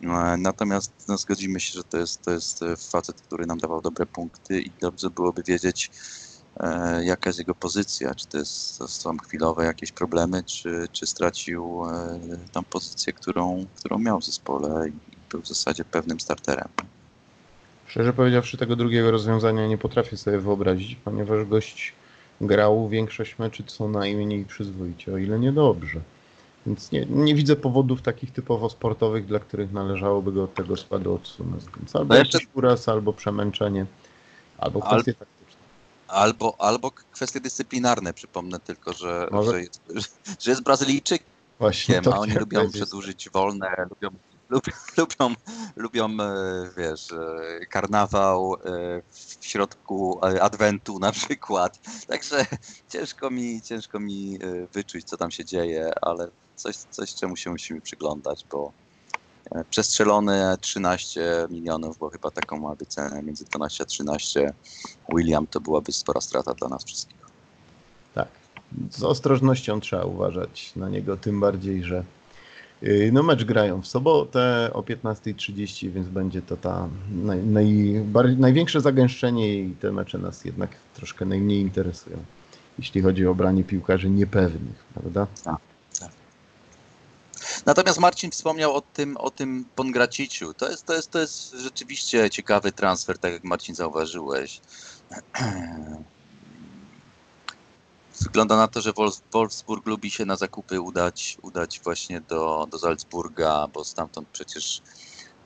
[0.03, 3.81] E, Natomiast no, zgodzimy się, że to jest, to jest e, facet, który nam dawał
[3.81, 5.91] dobre punkty i dobrze byłoby wiedzieć,
[6.57, 8.15] e, jaka jest jego pozycja.
[8.15, 12.19] Czy to, jest, są chwilowe jakieś problemy, czy, czy stracił e,
[12.51, 14.93] tam pozycję, którą, którą miał w zespole i
[15.29, 16.67] był w zasadzie pewnym starterem.
[17.87, 21.93] Szczerze powiedziawszy, tego drugiego rozwiązania nie potrafię sobie wyobrazić, ponieważ gość
[22.41, 26.01] grał większość meczy co najmniej przyzwoicie, o ile nie dobrze.
[26.65, 31.15] Więc nie, nie widzę powodów takich typowo sportowych, dla których należałoby go od tego składu
[31.15, 31.63] odsunąć.
[31.77, 33.85] Więc albo No jeszcze- uraz, albo przemęczenie,
[34.57, 35.61] albo Al- kwestie taktyczne.
[36.07, 38.13] Albo, albo kwestie dyscyplinarne.
[38.13, 39.81] Przypomnę tylko, że, Może- że, jest,
[40.39, 41.23] że jest Brazylijczyk,
[41.59, 42.81] Właśnie Wiem, a oni lubią powiedzieć.
[42.81, 44.09] przedłużyć wolne, lubią,
[44.97, 45.35] lubią,
[45.75, 48.57] lubią, e, wiesz, e, karnawał e,
[49.11, 51.79] w środku adwentu na przykład.
[52.07, 52.45] Także
[52.89, 54.39] ciężko mi, ciężko mi
[54.73, 58.71] wyczuć, co tam się dzieje, ale coś, coś czemu się musimy przyglądać, bo
[59.51, 64.53] e, przestrzelone 13 milionów, bo chyba taką ma być cenę, między 12 a 13.
[65.15, 67.17] William to byłaby spora strata dla nas wszystkich.
[68.13, 68.27] Tak.
[68.91, 72.03] Z ostrożnością trzeba uważać na niego, tym bardziej, że
[72.81, 76.89] yy, no mecz grają w sobotę o 15.30, więc będzie to ta
[77.45, 78.03] naj,
[78.37, 82.17] największe zagęszczenie i te mecze nas jednak troszkę najmniej interesują,
[82.79, 85.27] jeśli chodzi o branie piłkarzy niepewnych, prawda?
[87.65, 90.53] Natomiast Marcin wspomniał o tym, o tym Pongraciciu.
[90.53, 94.61] To jest, to, jest, to jest rzeczywiście ciekawy transfer, tak jak Marcin zauważyłeś.
[98.21, 102.79] Wygląda na to, że Wolf, Wolfsburg lubi się na zakupy udać, udać właśnie do, do
[102.79, 104.81] Salzburga, bo stamtąd przecież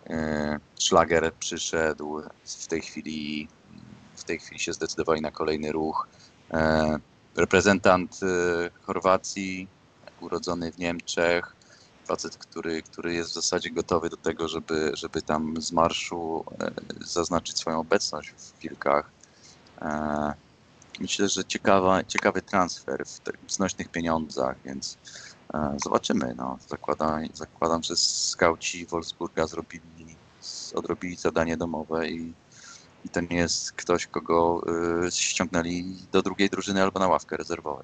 [0.10, 2.22] e, Schlager przyszedł.
[2.46, 3.48] W tej chwili
[4.16, 6.08] w tej chwili się zdecydowali na kolejny ruch.
[6.52, 7.00] E,
[7.36, 8.26] reprezentant e,
[8.82, 9.68] Chorwacji,
[10.22, 11.57] urodzony w Niemczech,
[12.08, 16.72] facet, który, który jest w zasadzie gotowy do tego, żeby, żeby tam z marszu e,
[17.06, 19.12] zaznaczyć swoją obecność w kilkach.
[19.82, 20.34] E,
[21.00, 23.06] myślę, że ciekawa, ciekawy transfer
[23.48, 24.98] w znośnych pieniądzach, więc
[25.54, 26.34] e, zobaczymy.
[26.38, 26.58] No.
[26.68, 30.16] Zakładam, zakładam, że skauci Wolfsburga zrobili,
[30.76, 32.34] odrobili zadanie domowe i,
[33.06, 34.62] i to nie jest ktoś, kogo
[35.10, 37.84] ściągnęli do drugiej drużyny albo na ławkę rezerwową.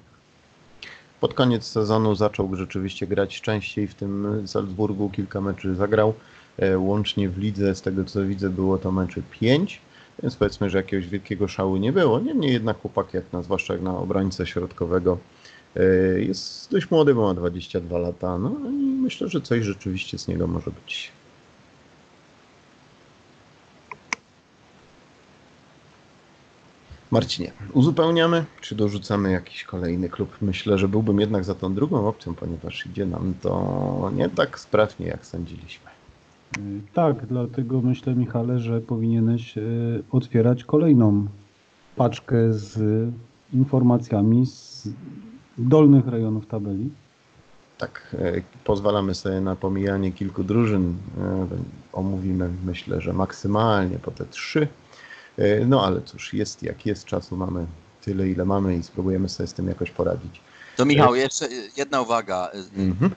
[1.24, 6.14] Pod koniec sezonu zaczął rzeczywiście grać częściej w tym Salzburgu, kilka meczy zagrał.
[6.58, 9.80] E, Łącznie w lidze, z tego co widzę, było to meczy 5,
[10.22, 12.20] więc powiedzmy, że jakiegoś wielkiego szału nie było.
[12.20, 15.18] Niemniej jednak chłopak, jak na, zwłaszcza jak na obrońcę środkowego,
[15.76, 15.84] e,
[16.20, 18.38] jest dość młody, bo ma 22 lata.
[18.38, 21.12] No i myślę, że coś rzeczywiście z niego może być.
[27.14, 30.36] Marcinie, uzupełniamy, czy dorzucamy jakiś kolejny klub?
[30.42, 35.06] Myślę, że byłbym jednak za tą drugą opcją, ponieważ idzie nam to nie tak sprawnie,
[35.06, 35.90] jak sądziliśmy.
[36.94, 41.26] Tak, dlatego myślę, Michale, że powinieneś y, otwierać kolejną
[41.96, 42.78] paczkę z
[43.52, 44.88] informacjami z
[45.58, 46.90] dolnych rejonów tabeli.
[47.78, 50.94] Tak, e, pozwalamy sobie na pomijanie kilku drużyn.
[51.20, 51.46] E,
[51.92, 54.68] Omówimy, myślę, że maksymalnie po te trzy.
[55.38, 57.66] E, No ale cóż, jest jak jest, czasu mamy
[58.02, 60.40] tyle, ile mamy i spróbujemy sobie z tym jakoś poradzić.
[60.76, 62.50] To Michał, jeszcze jedna uwaga.
[62.76, 63.14] Mhm.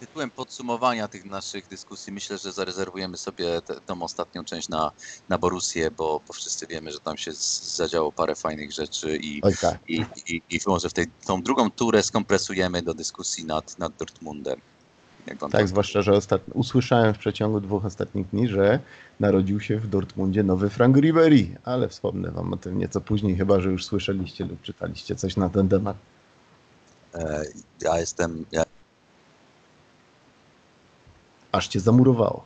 [0.00, 4.92] Tytułem podsumowania tych naszych dyskusji myślę, że zarezerwujemy sobie tę tą ostatnią część na,
[5.28, 7.32] na Borussię, bo, bo wszyscy wiemy, że tam się
[7.76, 9.78] zadziało parę fajnych rzeczy i, Oj tak.
[9.88, 14.60] i, i, i może w tej, tą drugą turę skompresujemy do dyskusji nad, nad Dortmundem.
[15.26, 16.42] Tak, to- zwłaszcza, że ostat...
[16.54, 18.80] usłyszałem w przeciągu dwóch ostatnich dni, że
[19.20, 23.60] narodził się w Dortmundzie nowy Frank Ribery, ale wspomnę wam o tym nieco później, chyba
[23.60, 25.96] że już słyszeliście lub czytaliście coś na ten temat.
[27.14, 27.44] E,
[27.80, 28.62] ja jestem, ja,
[31.52, 32.44] Aż cię zamurowało.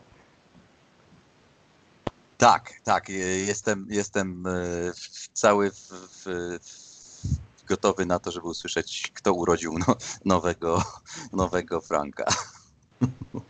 [2.38, 4.50] tak, tak, e, jestem, jestem e,
[4.92, 6.24] w- cały w, w,
[6.62, 10.82] w, gotowy na to, żeby usłyszeć, kto urodził no, nowego,
[11.32, 12.24] nowego Franka.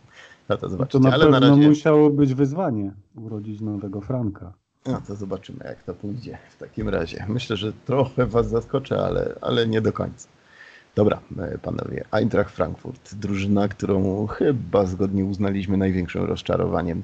[0.49, 1.69] No to To zobaczycie, na ale na razie...
[1.69, 4.53] musiało być wyzwanie urodzić nowego Franka.
[4.85, 7.25] No to zobaczymy, jak to pójdzie w takim razie.
[7.29, 10.27] Myślę, że trochę was zaskoczę, ale, ale nie do końca.
[10.95, 12.05] Dobra, e, panowie.
[12.11, 17.03] Eintracht Frankfurt, drużyna, którą chyba zgodnie uznaliśmy największym rozczarowaniem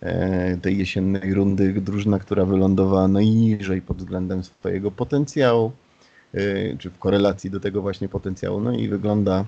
[0.00, 1.72] e, tej jesiennej rundy.
[1.72, 5.72] Drużyna, która wylądowała najniżej pod względem swojego potencjału,
[6.34, 9.44] e, czy w korelacji do tego właśnie potencjału, no i wygląda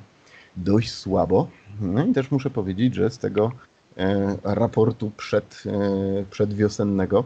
[0.65, 1.49] dość słabo.
[1.81, 3.53] No i też muszę powiedzieć, że z tego
[3.97, 7.25] e, raportu przed, e, przedwiosennego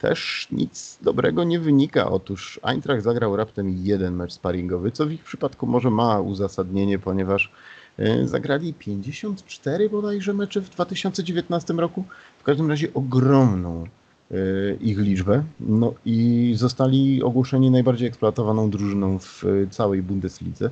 [0.00, 2.10] też nic dobrego nie wynika.
[2.10, 7.52] Otóż Eintracht zagrał raptem jeden mecz sparingowy, co w ich przypadku może ma uzasadnienie, ponieważ
[7.98, 12.04] e, zagrali 54 bodajże mecze w 2019 roku.
[12.38, 13.84] W każdym razie ogromną
[14.80, 15.44] ich liczbę.
[15.60, 20.70] No i zostali ogłoszeni najbardziej eksploatowaną drużyną w całej Bundeslidze.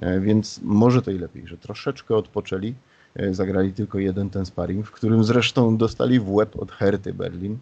[0.00, 2.74] E, Więc może to i lepiej, że troszeczkę odpoczęli.
[3.14, 7.58] E, Zagrali tylko jeden ten sparring, w którym zresztą dostali w łeb od Herty Berlin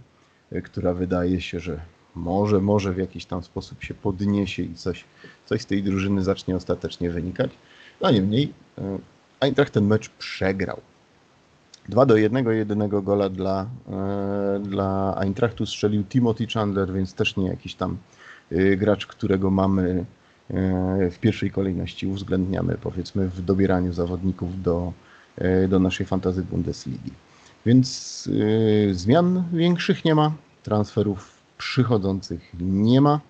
[0.53, 1.81] y, która wydaje się, że
[2.15, 5.05] może, może w jakiś tam sposób się podniesie i coś,
[5.47, 7.51] coś z tej drużyny zacznie ostatecznie wynikać.
[8.01, 8.53] No niemniej
[9.41, 10.81] Eintracht ten mecz przegrał.
[11.89, 13.67] 2 do 1, jedynego gola dla,
[14.61, 17.97] dla Eintrachtu strzelił Timothy Chandler, więc też nie jakiś tam
[18.77, 20.05] gracz, którego mamy
[21.11, 24.93] w pierwszej kolejności uwzględniamy powiedzmy w dobieraniu zawodników do,
[25.65, 27.11] y, do naszej fantazy Bundesligi.
[27.67, 30.33] Więc y, zmian większych nie ma,
[30.63, 33.21] transferów przychodzących nie ma.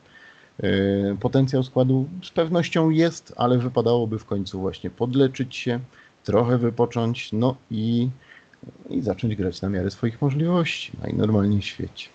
[1.20, 5.80] Potencjał składu z pewnością jest, ale wypadałoby w końcu właśnie podleczyć się,
[6.24, 8.08] trochę wypocząć, no i,
[8.90, 12.08] i zacząć grać na miarę swoich możliwości, najnormalniej w świecie.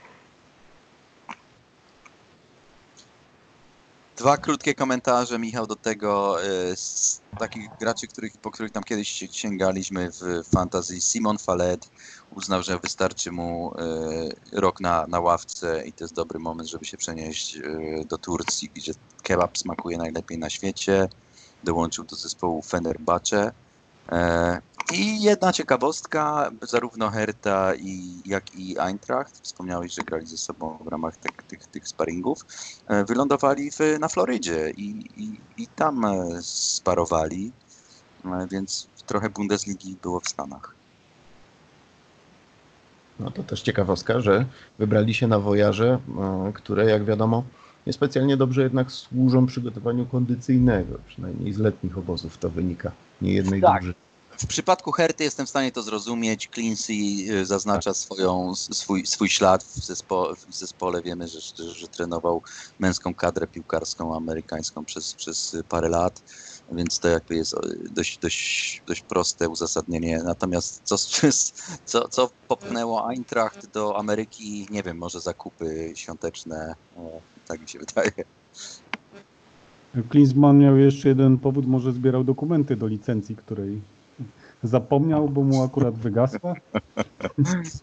[4.20, 9.10] Dwa krótkie komentarze, Michał, do tego e, z takich graczy, których, po których tam kiedyś
[9.10, 11.02] się- sięgaliśmy w fantazji.
[11.02, 11.90] Simon Fallet
[12.36, 16.86] uznał, że wystarczy mu e, rok na, na ławce i to jest dobry moment, żeby
[16.86, 17.62] się przenieść e,
[18.06, 18.94] do Turcji, gdzie
[19.24, 21.10] kebab smakuje najlepiej na świecie.
[21.64, 23.52] Dołączył do zespołu Fenerbahce.
[24.94, 30.88] I jedna ciekawostka, zarówno Hertha i, jak i Eintracht, wspomniałeś, że grali ze sobą w
[30.88, 32.46] ramach tych, tych, tych sparingów,
[32.88, 37.52] e, wylądowali w, na Florydzie i, i, i tam e, sparowali,
[38.26, 40.76] e, więc trochę Bundesligi było w Stanach.
[43.20, 44.46] No to też ciekawostka, że
[44.80, 46.00] wybrali się na wojaże,
[46.54, 47.44] które jak wiadomo
[47.88, 53.74] niespecjalnie dobrze jednak służą przygotowaniu kondycyjnego, przynajmniej z letnich obozów to wynika, nie jednej Tak.
[53.74, 54.09] drużyny.
[54.40, 56.50] W przypadku Herty jestem w stanie to zrozumieć.
[56.50, 61.02] Cleansey y, zaznacza swoją, swój, swój ślad w, zespo, w zespole.
[61.02, 62.42] Wiemy, że, że, że trenował
[62.80, 66.22] męską kadrę piłkarską amerykańską przez, przez parę lat,
[66.72, 67.56] więc to jakby jest
[67.92, 70.22] dość, dość, dość proste uzasadnienie.
[70.24, 70.98] Natomiast co,
[71.86, 76.76] co, co popchnęło Eintracht do Ameryki, nie wiem, może zakupy świąteczne,
[77.48, 78.12] tak mi się wydaje.
[80.10, 83.82] Klinsmann miał jeszcze jeden powód, może zbierał dokumenty do licencji, której
[84.64, 86.54] zapomniał, bo mu akurat wygasła.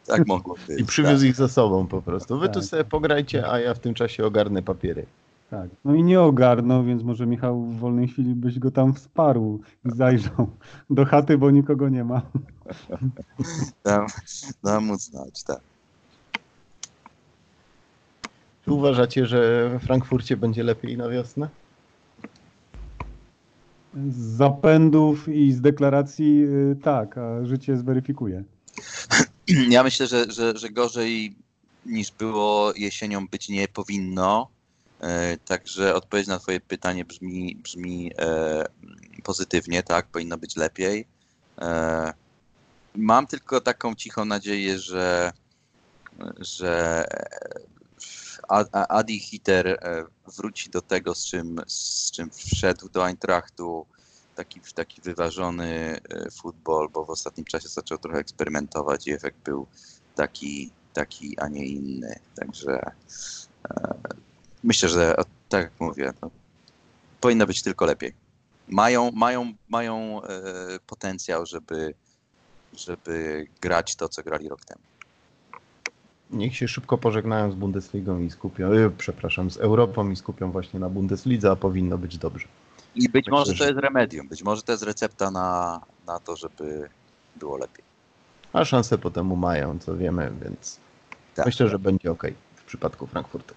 [0.07, 0.81] Tak mogło być.
[0.81, 2.39] I przywiózł ich ze sobą po prostu.
[2.39, 2.65] Wy tu Tak.
[2.65, 5.07] sobie pograjcie, a ja w tym czasie ogarnę papiery.
[5.51, 5.71] Tak.
[5.85, 9.91] No i nie ogarnął, więc może Michał w wolnej chwili byś go tam wsparł i
[9.97, 10.49] zajrzał
[10.91, 12.23] do chaty, bo nikogo nie ma.
[13.85, 14.07] Dam,
[14.65, 15.61] dam mu znać, tak.
[18.65, 21.49] Czy uważacie, że we Frankfurcie będzie lepiej na wiosnę?
[24.11, 28.45] Z zapędów i z deklaracji y, tak, a życie zweryfikuje.
[29.69, 31.37] Ja myślę, że, że, że gorzej
[31.87, 34.49] niż było jesienią być nie powinno.
[35.01, 38.65] E, Także odpowiedź na Twoje pytanie brzmi, brzmi e,
[39.23, 41.07] pozytywnie, tak, powinno być lepiej.
[41.61, 42.13] E,
[42.95, 45.33] mam tylko taką cichą nadzieję, że,
[46.39, 47.05] że
[48.49, 50.05] Adi Hiter e,
[50.37, 53.87] wróci do tego, z czym, z czym wszedł do Eintrachtu,
[54.35, 59.67] taki, taki wyważony e, futbol, bo w ostatnim czasie zaczął trochę eksperymentować i efekt był
[60.15, 62.19] taki, taki a nie inny.
[62.35, 62.81] Także
[63.71, 63.95] e,
[64.65, 65.15] myślę, że
[65.49, 66.31] tak jak mówię, no,
[67.21, 68.15] powinno być tylko lepiej.
[68.69, 70.21] Mają, mają, mają
[70.87, 71.95] potencjał, żeby,
[72.73, 74.83] żeby grać to, co grali rok temu.
[76.31, 80.81] Niech się szybko pożegnają z Bundesligą i skupią, e, przepraszam, z Europą i skupią właśnie
[80.81, 82.49] na Bundeslidze, a powinno być dobrze.
[82.95, 86.37] I być Myślę, może to jest remedium, być może to jest recepta na, na to,
[86.37, 86.89] żeby
[87.37, 87.85] było lepiej.
[88.53, 90.81] A szanse po temu mają, co wiemy, więc
[91.35, 91.47] Tak.
[91.47, 92.23] myślę, że będzie ok
[92.55, 93.55] w przypadku Frankfurtu.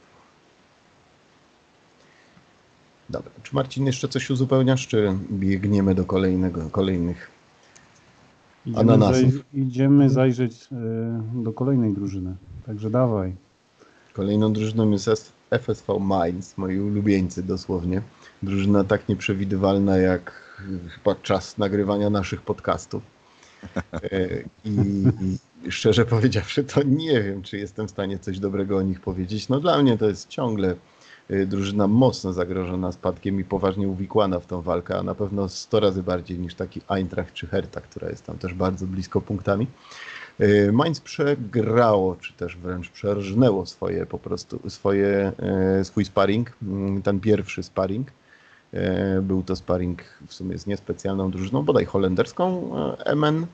[3.10, 7.39] Dobra, czy Marcin jeszcze coś uzupełniasz, czy biegniemy do kolejnego, kolejnych?
[8.66, 9.16] Idziemy, Ananasów.
[9.34, 12.36] zaj- idziemy zajrzeć e, do kolejnej drużyny.
[12.66, 13.36] Także dawaj.
[14.14, 18.02] Kolejną drużyną jest FSV Mainz, moi ulubieńcy dosłownie.
[18.44, 20.32] Drużyna tak nieprzewidywalna jak
[20.90, 23.04] chyba czas nagrywania naszych podcastów.
[23.94, 24.00] E,
[24.66, 25.04] I,
[25.66, 29.50] I szczerze powiedziawszy, to nie wiem, czy jestem w stanie coś dobrego o nich powiedzieć.
[29.50, 30.76] No dla mnie to jest ciągle e,
[31.48, 36.04] drużyna mocno zagrożona spadkiem i poważnie uwikłana w tą walkę, a na pewno 100 razy
[36.04, 39.68] bardziej niż taki Eintracht czy Hertha, która jest tam też bardzo blisko punktami.
[40.40, 47.02] E, Mainz przegrało, czy też wręcz przerżnęło swoje po prostu, swoje, e, swój sparring, mm,
[47.02, 48.12] ten pierwszy sparring.
[49.22, 52.72] Był to sparring w sumie z niespecjalną drużyną, bodaj holenderską
[53.16, 53.46] MN.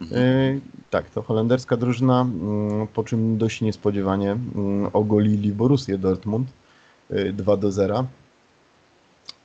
[0.00, 0.60] Mhm.
[0.90, 6.48] Tak, to holenderska drużyna, mm, po czym dość niespodziewanie mm, ogolili Borussię Dortmund
[7.32, 8.06] 2 do 0.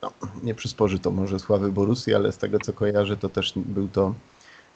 [0.02, 0.12] No,
[0.42, 4.14] nie przysporzy to może sławy Borussii, ale z tego co kojarzę, to też był to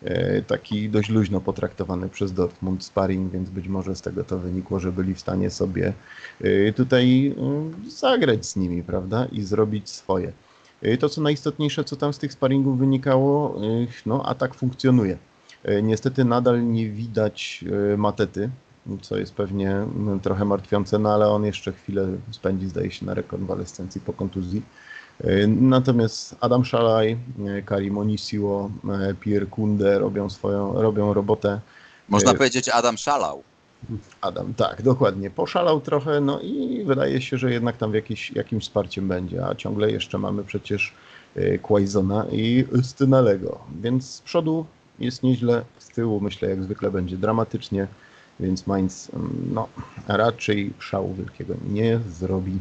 [0.03, 4.81] e, taki dość luźno potraktowany przez Dortmund sparring, więc być może z tego to wynikło,
[4.81, 5.93] że byli w stanie sobie
[6.41, 7.35] e, tutaj
[7.87, 10.33] e, zagrać z nimi, prawda, i zrobić swoje.
[10.83, 13.61] E, To, co najistotniejsze, co tam z tych sparingów wynikało,
[14.07, 15.19] no, atak funkcjonuje.
[15.83, 17.65] Niestety nadal nie widać
[17.97, 18.51] Matety,
[19.03, 23.15] co jest pewnie mm, trochę martwiące, no ale on jeszcze chwilę spędzi, zdaje się, na
[23.15, 24.63] rekonwalescencji po kontuzji.
[25.25, 27.17] E, Natomiast Adam Szalaj,
[27.47, 31.61] e, Karim Onisiło, e, Pierre Kunde robią swoją, robią robotę.
[32.09, 33.43] Można powiedzieć, Adam szalał.
[34.21, 35.31] Adam, tak, dokładnie.
[35.31, 39.91] Poszalał trochę, no i wydaje się, że jednak tam jakiś, jakimś wsparciem będzie, a ciągle
[39.91, 40.95] jeszcze mamy przecież
[41.63, 44.67] Quaizona i Stynalego, więc z przodu
[44.99, 47.87] jest nieźle, z tyłu myślę jak zwykle będzie dramatycznie,
[48.41, 49.69] więc Mainz mm, no,
[50.09, 52.59] raczej szału wielkiego nie zrobi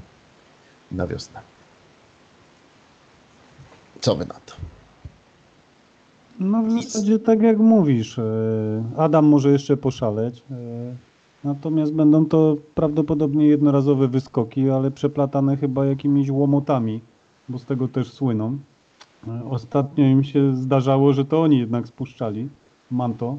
[0.91, 1.39] na wiosnę.
[4.01, 4.55] Co wy na to?
[6.39, 8.23] No w zasadzie tak jak mówisz, e,
[8.97, 10.55] Adam może jeszcze poszaleć, e,
[11.43, 17.01] natomiast będą to prawdopodobnie jednorazowe wyskoki, ale przeplatane chyba jakimiś łomotami,
[17.49, 18.57] bo z tego też słyną.
[19.28, 22.49] E, Ostatnio im się zdarzało, że to oni jednak spuszczali
[22.91, 23.38] manto,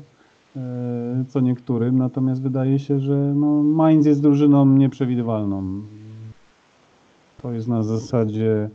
[1.28, 5.82] co niektórym, natomiast wydaje się, że no, Mainz jest drużyną nieprzewidywalną.
[7.42, 8.70] To jest na zasadzie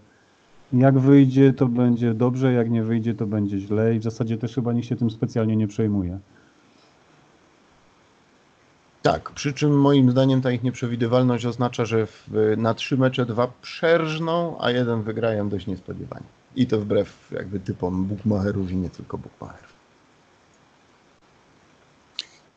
[0.74, 4.56] jak wyjdzie, to będzie dobrze, jak nie wyjdzie, to będzie źle i w zasadzie też
[4.56, 6.20] chyba nikt się tym specjalnie nie przejmuje.
[9.02, 13.48] Tak, przy czym moim zdaniem ta ich nieprzewidywalność oznacza, że w, na trzy mecze dwa
[13.62, 16.26] przerżną, a jeden wygrają dość niespodziewanie.
[16.56, 19.73] I to wbrew jakby typom bookmacherów i nie tylko bookmacherów.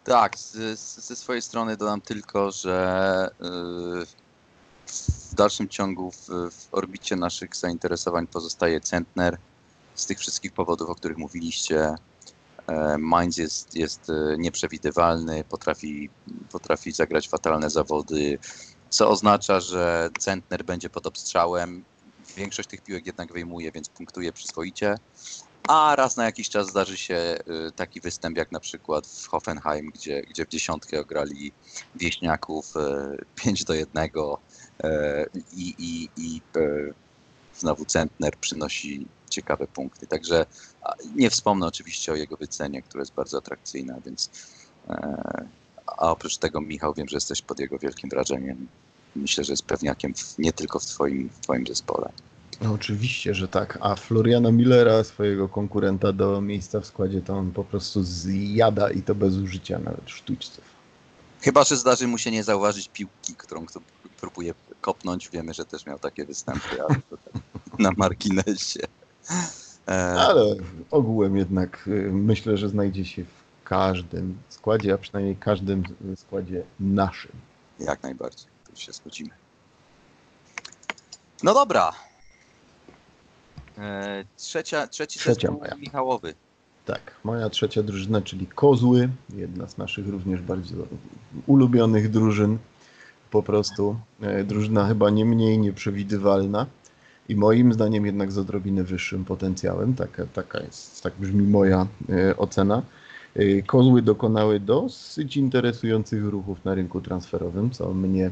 [0.07, 4.07] Tak, z, ze swojej strony dodam tylko, że yy,
[5.31, 9.39] w dalszym ciągu w, w orbicie naszych zainteresowań pozostaje Centner
[9.95, 11.95] z tych wszystkich powodów, o których mówiliście.
[12.67, 16.11] E, Mainz jest, jest e, nieprzewidywalny, potrafi,
[16.53, 18.39] potrafi zagrać fatalne zawody,
[18.91, 21.85] co oznacza, że Centner będzie pod obstrzałem.
[22.37, 24.95] Większość tych piłek jednak wyjmuje, więc punktuje przyzwoicie.
[25.69, 27.39] A raz na jakiś czas zdarzy się
[27.69, 31.53] y, taki występ jak na przykład w Hoffenheim, gdzie, gdzie w dziesiątkę ograli
[31.95, 32.75] wieśniaków
[33.35, 34.09] 5 do 1
[35.53, 36.95] i, i, i y,
[37.55, 40.07] znowu Centner przynosi ciekawe punkty.
[40.07, 40.47] Także
[41.15, 44.31] nie wspomnę oczywiście o jego wycenie, która jest bardzo atrakcyjna, więc
[44.89, 45.49] e,
[45.87, 48.69] a oprócz tego Michał, wiem, że jesteś pod jego wielkim wrażeniem.
[49.17, 52.13] Myślę, że jest pewniakiem nie tylko w twoim, w twoim zespole.
[52.61, 53.79] No, oczywiście, że tak.
[53.81, 59.03] A Floriana Millera, swojego konkurenta do miejsca w składzie, to on po prostu zjada i
[59.03, 60.65] to bez użycia nawet sztućców.
[61.41, 63.81] Chyba, że zdarzy mu się nie zauważyć piłki, którą kto
[64.21, 65.31] próbuje kopnąć.
[65.31, 67.43] Wiemy, że też miał takie występy, ale to tak
[67.79, 68.81] na marginesie.
[69.89, 70.57] E, Ale
[70.91, 75.83] ogółem jednak y, myślę, że znajdzie się w każdym składzie, a przynajmniej każdym
[76.17, 77.33] składzie naszym.
[77.81, 79.31] Jak najbardziej, tu się zgodzimy.
[81.43, 81.93] No dobra.
[83.79, 85.75] E, trzecia, trzeci Trzecia zespół moja.
[85.75, 86.35] Michałowy.
[86.87, 90.75] Tak, moja trzecia drużyna, czyli Kozły, jedna z naszych również bardzo
[91.47, 92.59] ulubionych drużyn.
[93.31, 96.67] Po prostu e, drużyna chyba nie mniej nieprzewidywalna
[97.29, 99.95] i moim zdaniem jednak z odrobinę wyższym potencjałem.
[99.95, 102.83] Taka, taka jest, tak brzmi moja e, ocena.
[103.67, 108.31] Kozły dokonały dosyć interesujących ruchów na rynku transferowym, co mnie,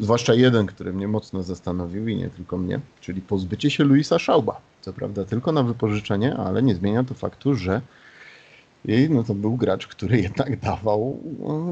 [0.00, 4.60] zwłaszcza jeden, który mnie mocno zastanowił i nie tylko mnie, czyli pozbycie się Luisa Szauba.
[4.80, 7.80] Co prawda tylko na wypożyczenie, ale nie zmienia to faktu, że
[9.10, 11.20] no to był gracz, który jednak dawał,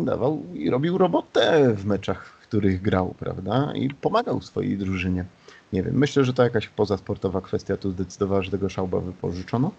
[0.05, 3.73] dawał i robił robotę w meczach, w których grał, prawda?
[3.75, 5.25] I pomagał swojej drużynie.
[5.73, 9.71] Nie wiem, myślę, że to jakaś pozasportowa kwestia tu zdecydowała, że tego szauba wypożyczono.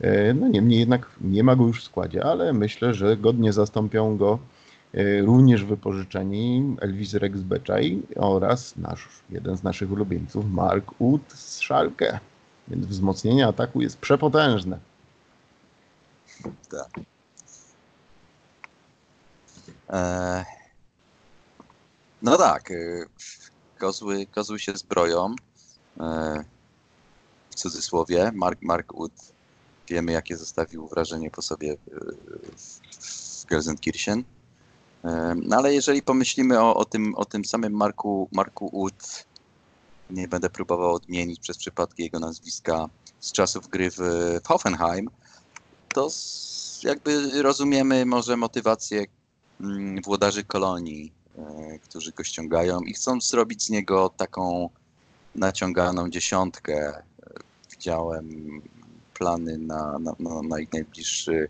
[0.00, 4.16] E, No niemniej jednak nie ma go już w składzie, ale myślę, że godnie zastąpią
[4.16, 4.38] go
[5.24, 12.18] również wypożyczeni Elvis Rex Beczaj oraz nasz, jeden z naszych ulubieńców, Mark Uth z Szalkę.
[12.68, 14.78] Więc wzmocnienie ataku jest przepotężne.
[16.70, 16.90] Tak.
[19.90, 20.44] E,
[22.22, 22.74] no tak, e,
[23.78, 25.34] kozły, kozły się zbroją.
[26.00, 26.44] E,
[27.50, 29.12] w cudzysłowie, Mark, Mark Wood
[29.88, 31.76] wiemy jakie zostawił wrażenie po sobie e,
[32.56, 34.24] w, w Gelsenkirchen.
[35.42, 39.26] No ale jeżeli pomyślimy o, o, tym, o tym samym Marku, Marku Wood,
[40.10, 42.88] nie będę próbował odmienić przez przypadki jego nazwiska
[43.20, 44.00] z czasów gry w,
[44.44, 45.10] Hoffenheim,
[45.94, 46.08] to
[46.82, 49.04] jakby rozumiemy może motywację
[49.60, 54.70] mm, włodarzy kolonii, e, którzy go ściągają i chcą zrobić z niego taką
[55.34, 56.74] naciąganą dziesiątkę.
[56.76, 57.02] E,
[57.70, 58.62] Widziałem
[59.14, 61.48] plany na, na, na, na ich najbliższy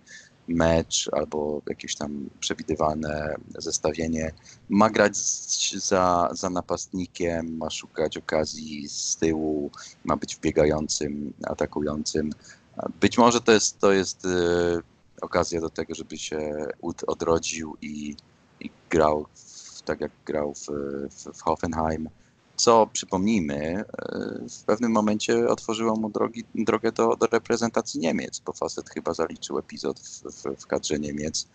[0.49, 4.33] mecz albo jakieś tam przewidywane zestawienie.
[4.69, 5.17] Ma grać
[5.75, 9.71] za, za napastnikiem, ma szukać okazji z tyłu,
[10.05, 12.31] ma być wbiegającym, atakującym.
[13.01, 14.29] Być może to jest, to jest e,
[15.21, 16.67] okazja do tego, żeby się
[17.07, 18.17] odrodził i,
[18.61, 20.67] i grał w, tak jak grał w,
[21.11, 22.09] w, w Hoffenheim.
[22.57, 23.85] Co przypomnijmy, e,
[24.51, 29.59] w pewnym momencie otworzyło mu drogi, drogę do, do reprezentacji Niemiec, bo facet chyba zaliczył
[29.59, 31.49] epizod w, w, w kadrze Niemiec.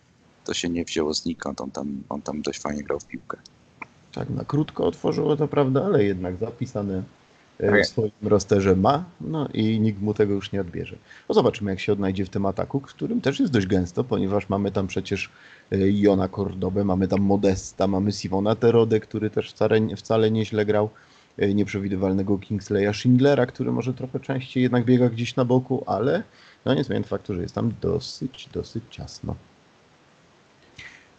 [0.45, 3.37] To się nie wzięło znikąd, on tam, on tam dość fajnie grał w piłkę.
[4.11, 7.03] Tak, na krótko otworzyło to prawda, ale jednak zapisane
[7.59, 10.95] e, Tak w swoim rosterze ma, no i nikt mu tego już nie odbierze.
[11.29, 14.49] No zobaczymy, jak się odnajdzie w tym ataku, w którym też jest dość gęsto, ponieważ
[14.49, 15.29] mamy tam przecież
[15.77, 20.89] Jona Cordobę, mamy tam Modesta, mamy Simona Terodę, który też wcale, wcale nieźle grał,
[21.37, 26.23] e, nieprzewidywalnego Kingsleya Schindlera, który może trochę częściej jednak biega gdzieś na boku, ale
[26.65, 29.35] no nie zmienia faktu, że jest tam dosyć, dosyć ciasno.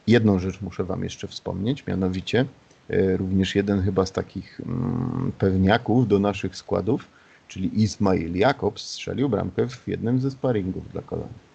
[0.07, 2.45] Jedną rzecz muszę Wam jeszcze wspomnieć, mianowicie
[2.89, 7.09] e, również jeden chyba z takich mm, pewniaków do naszych składów,
[7.49, 11.52] czyli Ismail Jakobs strzelił bramkę w jednym ze sparingów dla kolonii.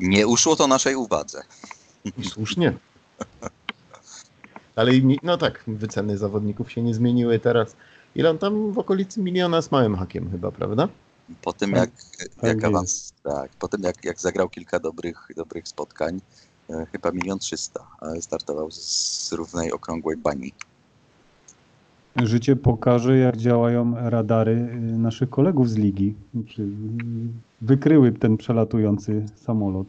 [0.00, 1.42] Nie uszło to naszej uwadze.
[2.04, 2.72] I słusznie.
[4.76, 7.76] Ale no tak, wyceny zawodników się nie zmieniły teraz.
[8.14, 10.88] Ile on tam w okolicy miliona z małym hakiem chyba, prawda?
[11.42, 11.90] Po tym Tak,
[12.20, 16.20] jak, tak jak awans, tak, po tym jak, jak zagrał kilka dobrych, dobrych spotkań,
[16.70, 18.80] e, chyba milion trzysta, ale startował z,
[19.28, 20.52] z równej okrągłej bani.
[22.16, 26.14] Życie pokaże, jak działają radary y, naszych kolegów z ligi.
[26.48, 26.68] Czy
[27.62, 29.86] wykryły ten przelatujący samolot.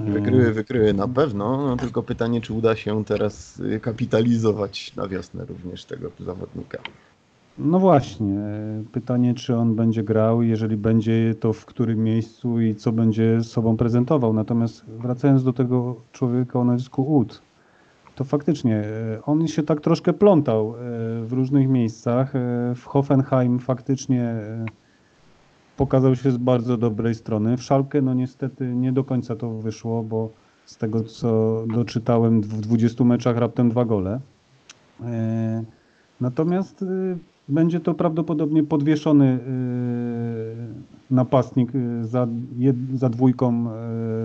[0.00, 5.08] E, Wykryły, wykryły na pewno, no tylko pytanie, czy uda się teraz y, kapitalizować na
[5.08, 6.78] wiosnę również tego zawodnika.
[7.58, 8.38] No właśnie.
[8.40, 13.44] e, Pytanie, czy on będzie grał, jeżeli będzie, to w którym miejscu i co będzie
[13.44, 14.32] sobą prezentował.
[14.32, 17.42] Natomiast wracając do tego człowieka o nazwisku Ud,
[18.14, 20.74] to faktycznie e, on się tak troszkę plątał
[21.22, 22.32] w różnych miejscach.
[22.74, 24.34] W Hoffenheim faktycznie
[25.76, 27.56] pokazał się z bardzo dobrej strony.
[27.56, 30.30] W Szalkę no niestety nie do końca to wyszło, bo
[30.64, 34.20] z tego co doczytałem w 20 meczach raptem dwa gole.
[35.02, 35.64] E,
[36.20, 37.18] Natomiast y,
[37.48, 39.38] będzie to prawdopodobnie podwieszony
[41.10, 42.26] y, napastnik y, za,
[42.94, 43.70] za dwójką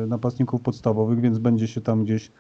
[0.07, 2.31] napastników podstawowych, więc będzie się tam gdzieś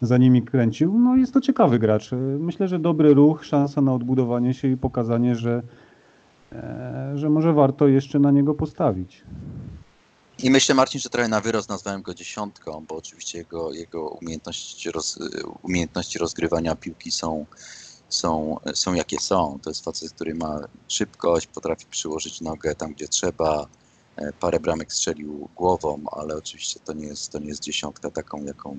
[0.00, 0.98] za nimi kręcił.
[0.98, 2.10] No jest to ciekawy gracz.
[2.38, 5.62] Myślę, że dobry ruch, szansa na odbudowanie się i pokazanie, że,
[7.14, 9.22] że może warto jeszcze na niego postawić.
[10.38, 14.90] I myślę, Marcin, że trochę na wyrost nazwałem go dziesiątką, bo oczywiście jego, jego umiejętności,
[14.90, 15.18] roz,
[15.62, 17.46] umiejętności rozgrywania piłki są,
[18.08, 19.58] są, są jakie są.
[19.62, 23.66] To jest facet, który ma szybkość, potrafi przyłożyć nogę tam, gdzie trzeba.
[24.16, 28.44] E, parę bramek strzelił głową, ale oczywiście to nie jest, to nie jest dziesiątka taką,
[28.44, 28.76] jaką,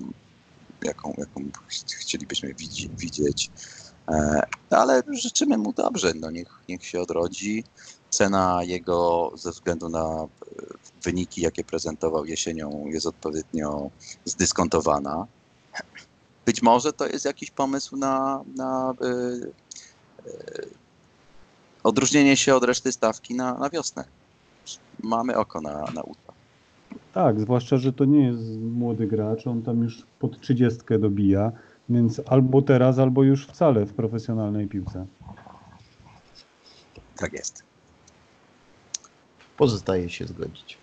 [0.82, 1.44] jaką, jaką
[2.00, 2.54] chcielibyśmy
[2.98, 3.50] widzieć.
[4.08, 7.64] E, ale życzymy mu dobrze, no niech, niech się odrodzi.
[8.10, 10.26] Cena jego ze względu na e,
[11.02, 13.90] wyniki, jakie prezentował jesienią, jest odpowiednio
[14.24, 15.26] zdyskontowana.
[16.46, 19.52] Być może to jest jakiś pomysł na, na yy,
[20.26, 20.32] yy,
[21.82, 24.04] odróżnienie się od reszty stawki na, na wiosnę.
[25.02, 26.32] Mamy oko na, na UTA.
[27.14, 31.52] Tak, zwłaszcza, że to nie jest młody gracz, on tam już pod trzydziestkę dobija,
[31.88, 35.06] więc albo teraz, albo już wcale w profesjonalnej piłce.
[37.16, 37.62] Tak jest.
[39.56, 40.78] Pozostaje się zgodzić.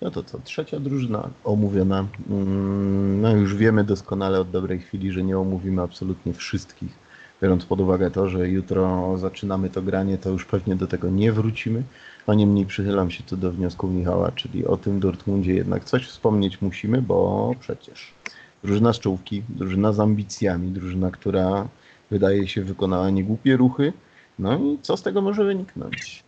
[0.00, 2.06] No to co, trzecia drużyna omówiona.
[2.30, 7.06] Mm, no już wiemy doskonale od dobrej chwili, że nie omówimy absolutnie wszystkich.
[7.42, 11.32] Biorąc pod uwagę to, że jutro zaczynamy to granie, to już pewnie do tego nie
[11.32, 11.82] wrócimy.
[12.26, 16.62] A niemniej przychylam się tu do wniosku Michała, czyli o tym Dortmundzie jednak coś wspomnieć
[16.62, 18.14] musimy, bo przecież
[18.66, 21.68] drużyna z czołówki, drużyna z ambicjami, drużyna, która
[22.10, 23.92] wydaje się wykonała niegłupie ruchy.
[24.38, 26.24] No i co z tego może wyniknąć?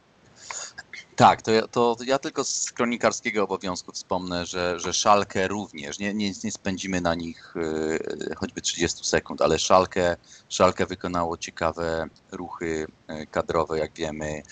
[1.17, 6.15] Tak, to ja, to ja tylko z kronikarskiego obowiązku wspomnę, że, że Szalkę również, nie,
[6.15, 10.17] nie, nie spędzimy na nich y, choćby 30 sekund, ale Szalkę,
[10.49, 14.43] Szalkę wykonało ciekawe ruchy y, kadrowe, jak wiemy.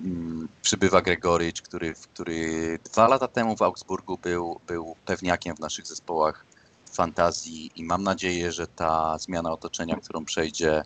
[0.00, 5.86] Mm, przybywa Gregorycz, który, który dwa lata temu w Augsburgu był, był pewniakiem w naszych
[5.86, 6.47] zespołach
[6.98, 10.82] fantazji i mam nadzieję, że ta zmiana otoczenia, którą przejdzie,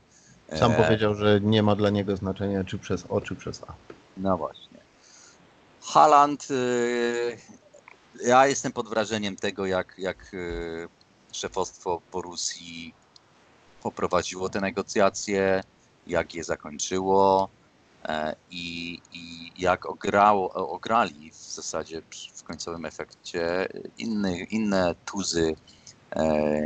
[0.56, 3.95] Sam e, powiedział, że nie ma dla niego znaczenia czy przez O, czy przez A.
[4.18, 4.80] No właśnie.
[5.82, 7.38] Haland y,
[8.24, 10.88] ja jestem pod wrażeniem tego, jak, jak e,
[11.32, 12.94] szefostwo Borussii
[13.84, 15.64] poprowadziło te negocjacje,
[16.08, 17.50] jak je zakończyło
[18.06, 22.02] e, i, i jak ograło, ograli w zasadzie
[22.34, 25.56] w końcowym efekcie inny, inne tuzy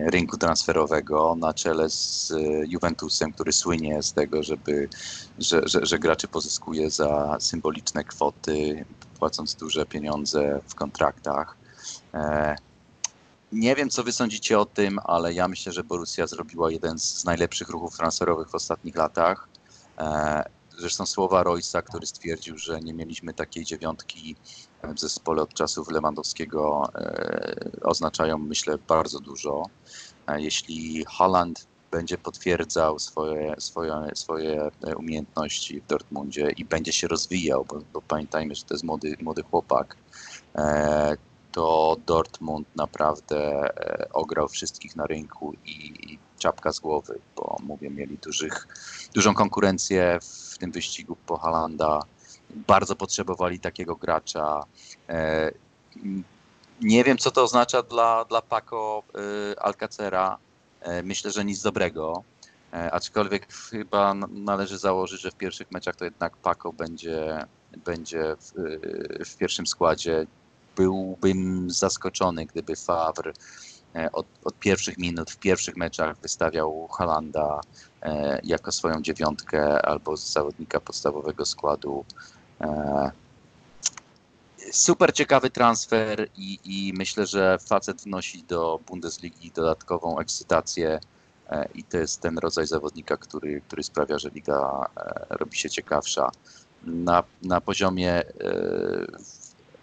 [0.05, 2.33] rynku transferowego na czele z
[2.67, 4.89] Juventusem, który słynie z tego, żeby,
[5.37, 8.85] że, że, że graczy pozyskuje za symboliczne kwoty,
[9.19, 11.57] płacąc duże pieniądze w kontraktach.
[12.13, 12.55] E,
[13.51, 17.25] nie wiem, co wy sądzicie o tym, ale ja myślę, że Borussia zrobiła jeden z
[17.25, 19.49] najlepszych ruchów transferowych w ostatnich latach.
[20.79, 24.35] E, zresztą słowa Roysa, który stwierdził, że nie mieliśmy takiej dziewiątki
[24.83, 29.63] w zespole od czasów Lewandowskiego, e, oznaczają, myślę, bardzo dużo.
[30.37, 37.81] Jeśli Holland będzie potwierdzał swoje, swoje, swoje umiejętności w Dortmundzie i będzie się rozwijał, bo,
[37.93, 39.95] bo pamiętajmy, że to jest młody, młody chłopak,
[40.55, 41.17] e,
[41.51, 48.17] to Dortmund naprawdę e, ograł wszystkich na rynku i czapka z głowy, bo mówię, mieli
[48.17, 48.67] dużych,
[49.13, 51.99] dużą konkurencję w tym wyścigu po Halanda.
[52.49, 54.63] Bardzo potrzebowali takiego gracza.
[55.09, 55.51] E,
[56.81, 59.03] nie wiem, co to oznacza dla, dla Paco
[59.57, 60.37] Alcacera
[60.81, 62.23] E, myślę, że nic dobrego.
[62.73, 67.45] E, aczkolwiek chyba należy założyć, że w pierwszych meczach to jednak Paco będzie,
[67.85, 68.51] będzie w,
[69.25, 70.27] w pierwszym składzie.
[70.75, 73.33] Byłbym zaskoczony, gdyby Favre e,
[74.11, 77.61] od, od, pierwszych minut w pierwszych meczach wystawiał Halanda
[78.43, 82.05] jako swoją dziewiątkę albo zawodnika podstawowego składu.
[84.71, 90.99] Super ciekawy transfer i, i myślę, że facet wnosi do Bundesligi dodatkową ekscytację
[91.49, 95.69] e, i to jest ten rodzaj zawodnika, który, który sprawia, że liga e, robi się
[95.69, 96.31] ciekawsza.
[96.83, 98.25] Na, na poziomie e,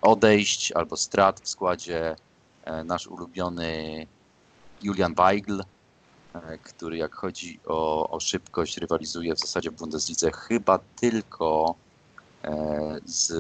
[0.03, 2.17] odejść albo strat w składzie e,
[2.85, 4.07] nasz ulubiony
[4.83, 5.61] Julian Weigl,
[6.35, 11.75] e, który jak chodzi o, o szybkość rywalizuje w zasadzie w Bundeslidze chyba tylko
[12.45, 13.33] e, z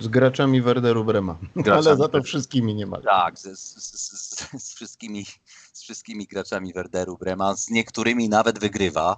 [0.00, 1.36] Z graczami Werderu Brema.
[1.56, 3.02] Graczami Ale za to wszystkimi niemal.
[3.02, 5.26] Tak, z, z, z, z, wszystkimi,
[5.72, 9.16] z wszystkimi graczami Werderu Brema, z niektórymi nawet wygrywa.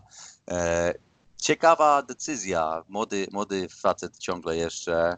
[0.50, 0.94] E,
[1.36, 2.84] ciekawa decyzja.
[2.88, 5.16] Młody, młody facet ciągle jeszcze, e,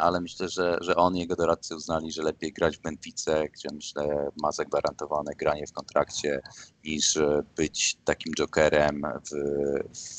[0.00, 3.68] ale myślę, że, że on i jego doradcy uznali, że lepiej grać w Benfice, gdzie
[3.74, 6.40] myślę ma zagwarantowane granie w kontrakcie,
[6.84, 9.34] niż e, być takim jokerem w,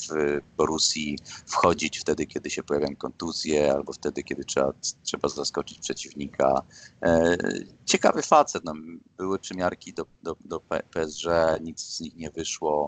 [0.08, 4.72] w Borussii, wchodzić wtedy, kiedy się pojawiają kontuzje, albo wtedy, kiedy trzeba,
[5.02, 6.62] trzeba zaskoczyć przeciwnika.
[7.02, 7.36] E,
[7.84, 8.64] ciekawy facet.
[8.64, 8.72] No,
[9.16, 11.26] były przymiarki do, do, do PSG,
[11.60, 12.86] nic z nich nie wyszło.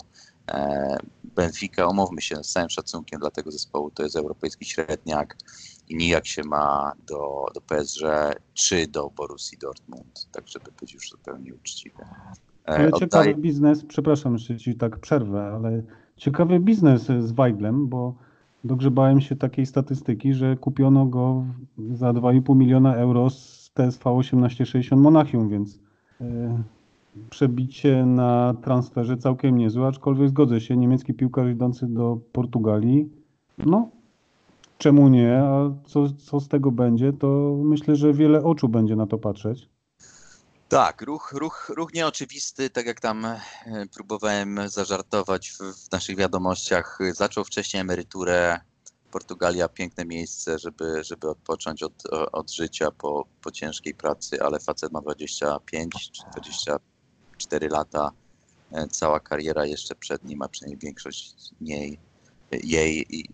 [0.50, 5.36] E, Benfica, umówmy się, z całym szacunkiem dla tego zespołu, to jest europejski średniak
[5.90, 8.02] i nijak się ma do, do PSG
[8.54, 12.02] czy do Borussii Dortmund, tak żeby być już zupełnie uczciwy.
[12.02, 15.82] E, Ale ciekawy biznes, przepraszam, że ci tak przerwę, ale
[16.16, 18.14] ciekawy biznes z Weiglem, bo
[18.64, 21.44] dogrzebałem się takiej statystyki, że kupiono go
[21.92, 25.78] za 2,5 miliona euro z TSV 1860 Monachium, więc
[26.20, 26.62] e,
[27.30, 33.08] przebicie na transferze całkiem niezłe, aczkolwiek zgodzę się, niemiecki piłkarz idący do Portugalii,
[33.58, 33.99] no
[34.80, 39.06] czemu nie, a co, co z tego będzie, to myślę, że wiele oczu będzie na
[39.06, 39.68] to patrzeć.
[40.68, 43.40] Tak, ruch, ruch, ruch nieoczywisty, tak jak tam e,
[43.94, 48.60] próbowałem zażartować w, w naszych wiadomościach, zaczął wcześniej emeryturę.
[49.10, 52.02] Portugalia piękne miejsce, żeby, żeby odpocząć od,
[52.32, 58.10] od życia po, po ciężkiej pracy, ale facet ma 25 czy 24 lata.
[58.72, 61.98] E, Cała kariera jeszcze przed nim, a przynajmniej większość niej,
[62.50, 63.16] jej.
[63.16, 63.24] i,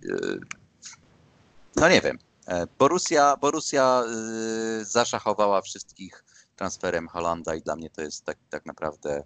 [1.80, 2.18] No nie wiem.
[2.46, 6.24] E, Borussia, Borussia e, zaszachowała wszystkich
[6.56, 9.22] transferem Holanda i dla mnie to jest tak, tak naprawdę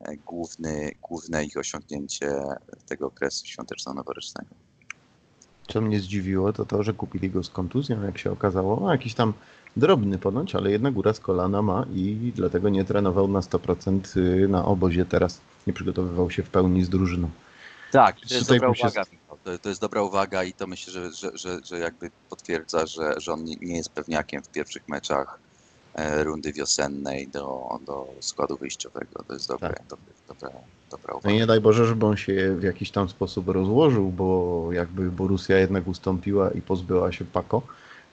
[0.00, 2.42] e, główny, główne ich osiągnięcie
[2.86, 4.54] tego okresu świąteczno-noworocznego.
[5.68, 8.80] Co mnie zdziwiło, to to, że kupili go z kontuzją, jak się okazało.
[8.80, 9.32] No, jakiś tam
[9.76, 15.04] drobny ponoć, ale jednak uraz kolana ma i dlatego nie trenował na 100% na obozie
[15.04, 15.40] teraz.
[15.66, 17.30] Nie przygotowywał się w pełni z drużyną.
[17.92, 19.04] Tak, to jest dobra się- uwaga.
[19.44, 23.14] To, to jest dobra uwaga i to myślę, że, że, że, że jakby potwierdza, że,
[23.20, 25.38] że on nie, jest pewniakiem w pierwszych meczach
[25.94, 29.24] e, rundy wiosennej do, do składu wyjściowego.
[29.28, 29.86] To jest dobre, Tak.
[29.86, 30.50] dobre, dobra,
[30.90, 31.34] dobra No uwaga.
[31.34, 35.54] i nie daj Boże, żeby on się w jakiś tam sposób rozłożył, bo jakby Borussia
[35.56, 37.62] jednak ustąpiła i pozbyła się Paco,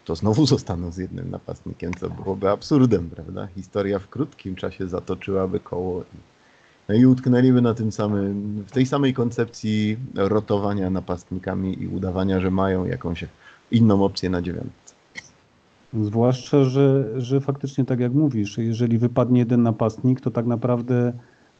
[0.05, 3.47] to znowu zostaną z jednym napastnikiem, co byłoby absurdem, prawda?
[3.55, 6.01] Historia w krótkim czasie zatoczyłaby koło.
[6.01, 6.36] i-
[6.89, 12.51] No i utknęliby na tym samym, w tej samej koncepcji rotowania napastnikami i udawania, że
[12.51, 13.25] mają jakąś
[13.71, 14.95] inną opcję na dziewiątce.
[15.93, 21.13] Zwłaszcza, że, że faktycznie tak jak mówisz, jeżeli wypadnie jeden napastnik, to tak naprawdę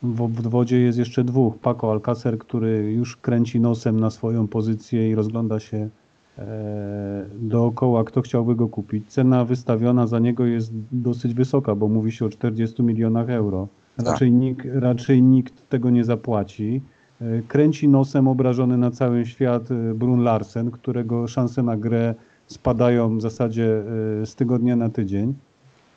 [0.03, 1.57] w obwodzie jest jeszcze dwóch.
[1.57, 5.89] Paco Alcacer, który już kręci nosem na swoją pozycję i rozgląda się
[6.37, 9.07] e, dookoła, kto chciałby go kupić.
[9.07, 13.67] Cena wystawiona za niego jest dosyć wysoka, bo mówi się o 40 milionach euro.
[13.97, 16.81] Raczej, nikt, raczej nikt tego nie zapłaci.
[17.21, 22.15] E, Kręci nosem obrażony na cały świat e, Brun Larsen, którego szanse na grę
[22.47, 23.83] spadają w zasadzie
[24.21, 25.33] e, z tygodnia na tydzień.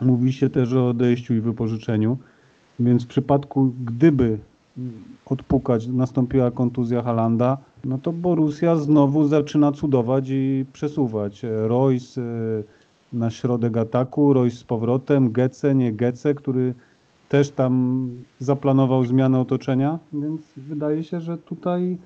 [0.01, 2.19] Mówi się też o odejściu i wypożyczeniu,
[2.81, 4.39] więc w przypadku gdyby
[5.27, 11.43] odpukać, nastąpiła kontuzja Halanda, no to Borussia znowu zaczyna cudować i przesuwać.
[11.43, 12.23] Royce
[13.13, 16.75] na środek ataku, Royce z powrotem, Gece, nie Gece, który
[17.31, 18.09] też tam
[18.39, 21.99] zaplanował zmianę otoczenia, więc wydaje się, że tutaj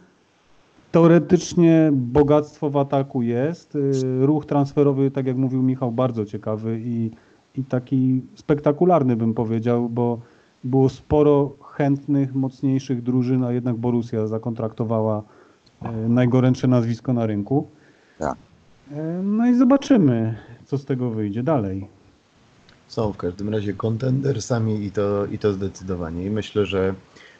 [0.92, 3.76] teoretycznie bogactwo w ataku jest.
[3.76, 7.10] Y, Ruch transferowy, tak jak mówił Michał, bardzo ciekawy i,
[7.56, 10.18] i taki spektakularny bym powiedział, bo
[10.64, 15.22] było sporo chętnych, mocniejszych drużyn, a jednak Borussia zakontraktowała
[15.82, 17.66] e, najgorętsze nazwisko na rynku.
[18.18, 18.36] Tak.
[18.92, 20.34] E, No i zobaczymy,
[20.64, 21.88] co z tego wyjdzie dalej.
[22.94, 26.24] Są w każdym razie kontendersami i to, i to zdecydowanie.
[26.24, 26.94] I myślę, że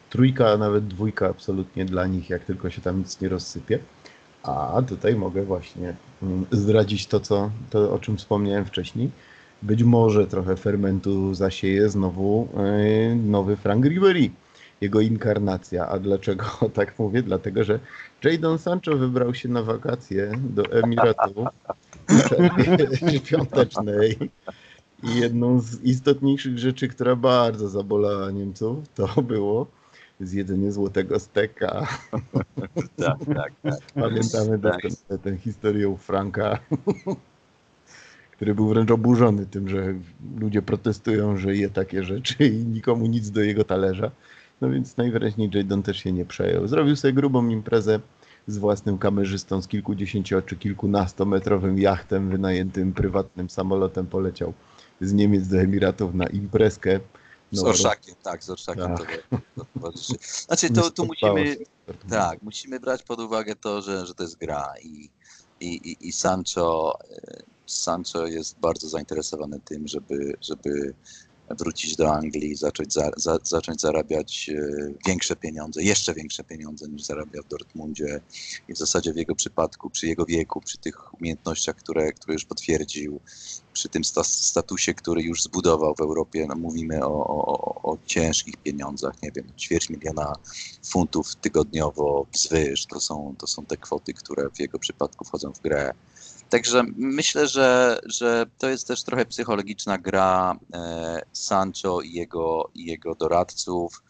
[0.09, 3.79] trójka, a nawet dwójka absolutnie dla nich, jak tylko się tam nic nie rozsypie.
[4.43, 9.09] A tutaj mogę właśnie mm, zdradzić to, co, to o czym wspomniałem wcześniej.
[9.61, 12.47] Być może trochę fermentu zasieje znowu
[13.07, 14.29] yy, nowy Frank Ribery,
[14.81, 15.87] jego inkarnacja.
[15.87, 17.23] A dlaczego tak mówię?
[17.23, 17.79] Dlatego, że
[18.23, 21.45] Jadon Sancho wybrał się na wakacje do Emiratu
[23.01, 24.17] w świątecznej.
[25.05, 29.67] I jedną z istotniejszych rzeczy, która bardzo zabolała Niemców, to było
[30.19, 31.87] zjedzenie złotego steka.
[32.97, 33.79] Tak, tak, tak.
[33.93, 34.81] Pamiętamy Tak.
[34.83, 36.59] doskonale tę historię u Franka.
[38.31, 39.93] który był wręcz oburzony tym, że
[40.39, 44.11] ludzie protestują, że je takie rzeczy i nikomu nic do jego talerza.
[44.61, 46.67] No więc najwyraźniej Jadon też się nie przejął.
[46.67, 47.99] Zrobił sobie grubą imprezę
[48.47, 54.53] z własnym kamerzystą, z kilkudziesięcio czy kilkunastometrowym jachtem wynajętym prywatnym samolotem poleciał
[55.01, 56.99] z Niemiec do Emiratów na imprezkę.
[57.51, 59.27] Z No, orszakiem, tak, z orszakiem Tak.
[59.29, 60.13] to, to towarzyszy.
[60.45, 61.57] Znaczy, to, tu spodobało musimy,
[62.09, 65.09] tak, musimy brać pod uwagę to, że, że to jest gra i,
[65.59, 70.93] i, i, i Sancho, e, Sancho jest bardzo zainteresowany tym, żeby, żeby
[71.49, 77.03] wrócić do Anglii zacząć, za, za, zacząć zarabiać e, większe pieniądze, jeszcze większe pieniądze niż
[77.03, 78.21] zarabia w Dortmundzie.
[78.67, 82.45] I w zasadzie w jego przypadku, przy jego wieku, przy tych umiejętnościach, które, które już
[82.45, 83.19] potwierdził,
[83.73, 88.57] przy tym sta- statusie, który już zbudował w Europie, no mówimy o, o- o ciężkich
[88.57, 90.33] pieniądzach, nie wiem, ćwierć miliona
[90.85, 95.61] funtów tygodniowo wzwyż, to są, to są te kwoty, które w jego przypadku wchodzą w
[95.61, 95.91] grę.
[96.49, 102.85] Także myślę, że, że to jest też trochę psychologiczna gra e, Sancho i jego, i
[102.85, 104.03] jego doradców.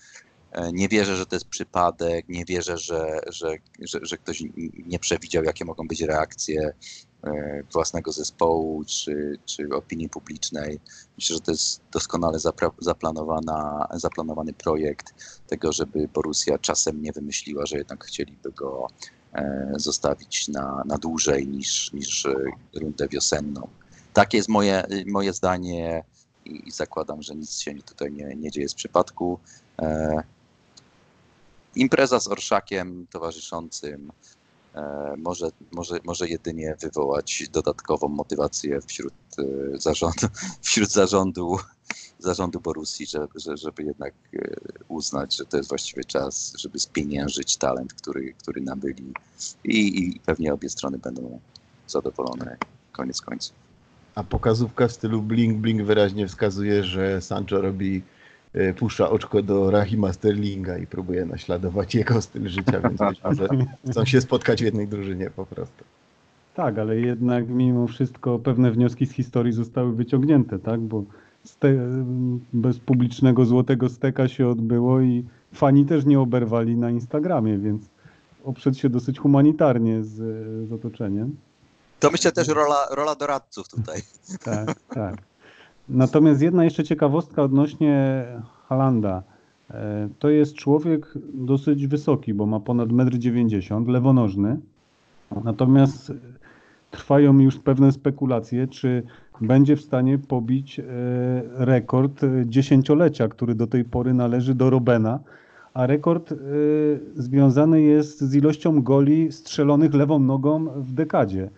[0.51, 4.43] E, Nie wierzę, że to jest przypadek, nie wierzę, że, że, że, że ktoś
[4.85, 6.73] nie przewidział, jakie mogą być reakcje
[7.23, 10.79] e, własnego zespołu czy, czy opinii publicznej.
[11.17, 12.37] Myślę, że to jest doskonale
[12.79, 15.13] zaplanowana, zaplanowany projekt
[15.47, 18.87] tego, żeby Borussia czasem nie wymyśliła, że jednak chcieliby go
[19.75, 22.35] zostawić na, na dłużej niż, niż e,
[22.73, 23.67] rundę wiosenną.
[24.13, 26.03] Takie jest moje, moje zdanie
[26.45, 29.39] i, i zakładam, że nic się tutaj nie, nie dzieje z przypadku.
[29.81, 30.23] E,
[31.75, 34.11] impreza z orszakiem towarzyszącym
[34.75, 39.43] e, może, może, może jedynie wywołać dodatkową motywację wśród, e,
[39.79, 40.27] zarządu,
[40.61, 41.57] wśród zarządu,
[42.19, 44.55] zarządu Borussii, żeby, że- żeby jednak e,
[44.87, 49.13] uznać, że to jest właściwie czas, żeby spieniężyć talent, który, który nabyli
[49.63, 51.39] i, i pewnie obie strony będą
[51.87, 52.57] zadowolone
[52.91, 53.55] koniec końców.
[54.15, 58.01] A pokazówka w stylu bling bling wyraźnie wskazuje, że Sancho robi,
[58.53, 63.47] e, puszcza oczko do Rahima Sterlinga i próbuje naśladować jego styl życia, więc myślę, że
[63.91, 65.83] chcą się spotkać w jednej drużynie po prostu.
[66.53, 70.79] Tak, ale jednak mimo wszystko pewne wnioski z historii zostały wyciągnięte, tak?
[70.79, 71.03] Bo
[71.45, 71.73] ste,
[72.53, 77.89] bez publicznego złotego steka się odbyło i fani też nie oberwali na Instagramie, więc
[78.45, 80.13] oprzeć się dosyć humanitarnie z,
[80.69, 81.35] z otoczeniem.
[81.99, 84.01] To myślę też rola, rola doradców tutaj.
[84.43, 85.15] Tak, tak.
[85.89, 88.25] Natomiast jedna jeszcze ciekawostka odnośnie
[88.67, 89.23] Halanda.
[89.71, 94.59] E, To jest człowiek dosyć wysoki, bo ma ponad 1,90 m, lewonożny.
[95.43, 96.11] Natomiast
[96.91, 99.03] trwają już pewne spekulacje, czy
[99.41, 100.83] będzie w stanie pobić e,
[101.53, 105.19] rekord e, dziesięciolecia, który do tej pory należy do Robena.
[105.73, 106.35] A rekord e,
[107.15, 111.49] związany jest z ilością goli strzelonych lewą nogą w dekadzie.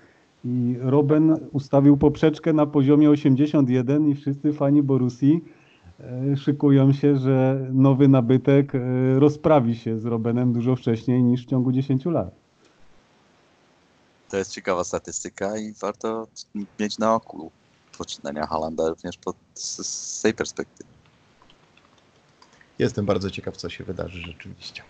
[0.46, 5.44] I Robben ustawił poprzeczkę na poziomie 81 i wszyscy fani Borussii
[6.00, 8.72] e, szykują się, że nowy nabytek
[9.18, 12.32] rozprawi się z Robbenem dużo wcześniej niż w ciągu 10 lat.
[14.30, 16.28] To jest ciekawa statystyka i warto
[16.80, 17.52] mieć na oku
[17.98, 20.90] poczynania Halanda również pod, z, z tej perspektywy.
[22.80, 24.84] Jestem bardzo ciekaw, co się wydarzy rzeczywiście.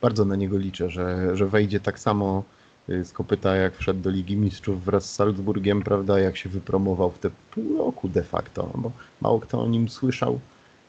[0.00, 2.44] Bardzo na niego liczę, że, że wejdzie tak samo
[2.88, 7.10] y, z kopyta, jak wszedł do Ligi Mistrzów wraz z Salzburgiem, prawda, jak się wypromował
[7.10, 10.40] w te pół roku de facto, bo mało kto o nim słyszał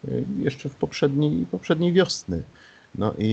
[0.05, 2.43] y, jeszcze w poprzedniej, poprzedniej wiosny.
[2.95, 3.27] No i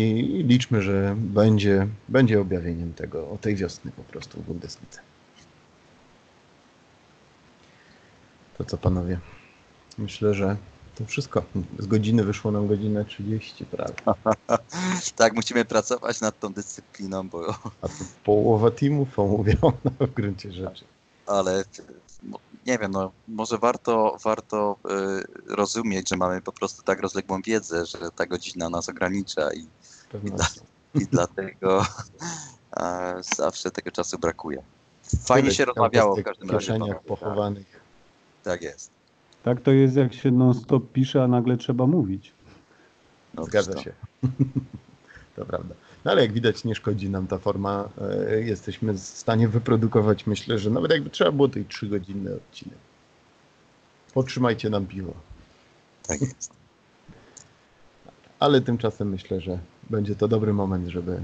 [0.48, 5.01] liczmy, że będzie, będzie objawieniem tego, tej wiosny po prostu w Bundeslidze.
[8.60, 9.18] To co panowie?
[9.98, 10.56] Myślę, że
[10.94, 11.42] to wszystko.
[11.78, 13.94] Z godziny wyszło nam godzinę 30 prawie.
[15.16, 17.46] tak, musimy pracować nad tą dyscypliną, bo
[17.82, 20.84] A to połowa teamów omówiono w gruncie rzeczy.
[21.26, 21.64] ale
[22.22, 24.76] no, nie wiem, no, może warto, warto
[25.48, 29.66] y, rozumieć, że mamy po prostu tak rozległą wiedzę, że ta godzina nas ogranicza i,
[30.12, 30.60] Pewnością.
[30.94, 31.84] i dlatego
[33.36, 34.62] zawsze tego czasu brakuje.
[35.24, 36.66] Fajnie Tyle się rozmawiało w każdym w razie.
[36.66, 37.80] kieszeniach pochowanych.
[38.44, 38.90] Tak, jest.
[39.42, 42.32] Tak to jest, jak się non-stop pisze, a nagle trzeba mówić.
[43.34, 43.92] No, Zgadza to- się.
[45.36, 45.74] to prawda.
[46.04, 47.88] No ale jak widać, nie szkodzi nam ta forma.
[48.30, 52.34] E, Jesteśmy w stanie wyprodukować, myślę, że nawet jakby trzeba było, to i 3 godzinny
[52.34, 52.78] odcinek.
[54.14, 55.12] Potrzymajcie nam piwo.
[56.06, 56.52] Tak jest.
[58.40, 59.58] Ale tymczasem myślę, że
[59.90, 61.20] będzie to dobry moment, żeby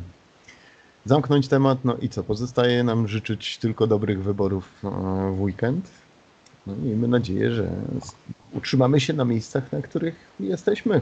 [1.04, 1.78] zamknąć temat.
[1.84, 2.22] No i co?
[2.24, 4.88] Pozostaje nam życzyć tylko dobrych wyborów e,
[5.36, 5.90] w weekend.
[6.66, 7.70] No miejmy nadzieję, że
[8.52, 11.00] utrzymamy się na miejscach, na których jesteśmy.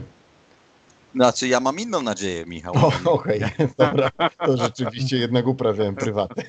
[1.15, 2.73] Znaczy, ja mam inną nadzieję, Michał.
[3.05, 3.41] Okej,
[3.77, 4.09] dobra,
[4.45, 6.43] to rzeczywiście jednak uprawiałem prywatnie.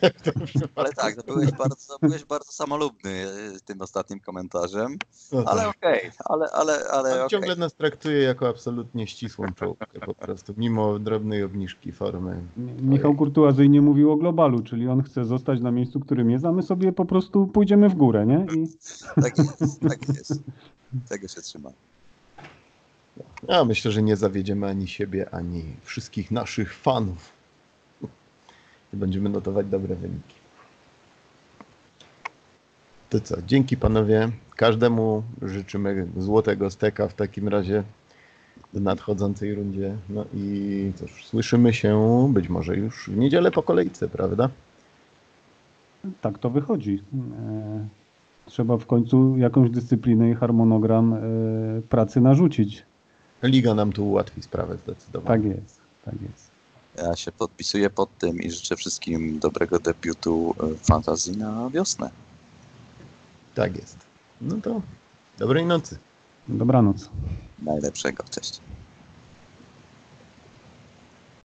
[0.75, 4.99] Ale tak, byłeś bardzo, byłeś bardzo samolubny e, tym ostatnim komentarzem.
[5.33, 5.53] No tak.
[5.53, 7.29] Ale okej, ale, ale, ale Ale okej.
[7.29, 12.43] ciągle nas traktuje jako absolutnie ścisłą czołówkę po prostu, mimo drobnej obniżki formy.
[12.83, 16.63] Michał kurtuazyjnie mówił o globalu, czyli on chce zostać na miejscu, którym jest, a my
[16.63, 18.47] sobie po prostu pójdziemy w górę, nie?
[18.57, 18.69] I
[19.23, 20.33] Tak jest, tak jest.
[21.09, 21.71] Tego się trzyma.
[23.49, 27.33] Ja myślę, że nie zawiedziemy ani siebie, ani wszystkich naszych fanów.
[28.95, 30.35] I będziemy notować dobre wyniki.
[33.11, 34.31] To co, dzięki panowie.
[34.57, 37.83] Każdemu życzymy złotego steka w takim razie
[38.73, 39.97] w nadchodzącej rundzie.
[40.09, 44.49] No i cóż, słyszymy się być może już w niedzielę po kolejce, prawda?
[46.21, 47.03] tak to wychodzi.
[47.39, 47.87] E,
[48.47, 51.19] Trzeba w końcu jakąś dyscyplinę i harmonogram e,
[51.89, 52.87] pracy narzucić.
[53.43, 55.51] Liga nam tu ułatwi sprawę zdecydowanie.
[55.51, 56.51] Tak jest, tak jest.
[56.97, 62.11] Ja się podpisuję pod tym i życzę wszystkim dobrego debiutu e, fantazji na wiosnę.
[63.55, 63.97] tak jest.
[64.41, 64.83] No to
[65.39, 65.99] dobrej nocy.
[66.49, 67.11] Dobranoc.
[67.63, 68.25] Najlepszego.
[68.31, 68.61] Cześć.